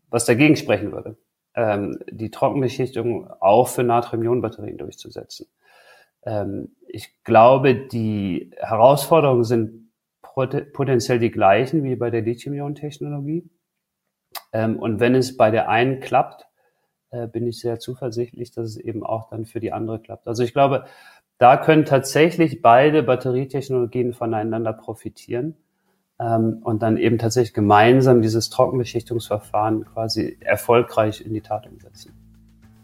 [0.09, 1.17] was dagegen sprechen würde,
[1.55, 5.47] ähm, die Trockenbeschichtung auch für Natrium-Ionen-Batterien durchzusetzen.
[6.23, 9.89] Ähm, ich glaube, die Herausforderungen sind
[10.21, 13.49] potenziell die gleichen wie bei der Lithium-Ionen-Technologie.
[14.53, 16.47] Ähm, und wenn es bei der einen klappt,
[17.11, 20.27] äh, bin ich sehr zuversichtlich, dass es eben auch dann für die andere klappt.
[20.27, 20.85] Also ich glaube,
[21.39, 25.55] da können tatsächlich beide Batterietechnologien voneinander profitieren
[26.19, 32.13] ähm, und dann eben tatsächlich gemeinsam dieses Trockenbeschichtungsverfahren quasi erfolgreich in die Tat umsetzen.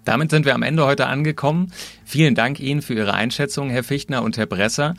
[0.06, 1.72] Damit sind wir am Ende heute angekommen.
[2.06, 4.93] Vielen Dank Ihnen für Ihre Einschätzung, Herr Fichtner und Herr Bresser.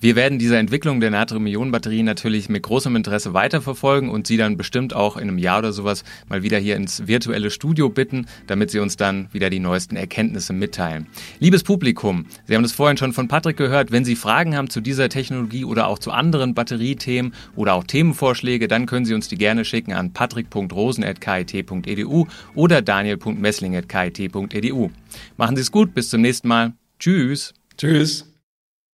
[0.00, 4.94] Wir werden diese Entwicklung der Natrium-Ionen-Batterien natürlich mit großem Interesse weiterverfolgen und Sie dann bestimmt
[4.94, 8.78] auch in einem Jahr oder sowas mal wieder hier ins virtuelle Studio bitten, damit Sie
[8.78, 11.06] uns dann wieder die neuesten Erkenntnisse mitteilen.
[11.38, 14.80] Liebes Publikum, Sie haben es vorhin schon von Patrick gehört, wenn Sie Fragen haben zu
[14.80, 19.36] dieser Technologie oder auch zu anderen Batteriethemen oder auch Themenvorschläge, dann können Sie uns die
[19.36, 24.90] gerne schicken an patrick.rosen.kit.edu oder daniel.messling.kit.edu.
[25.36, 26.72] Machen Sie es gut, bis zum nächsten Mal.
[26.98, 27.52] Tschüss.
[27.76, 28.29] Tschüss.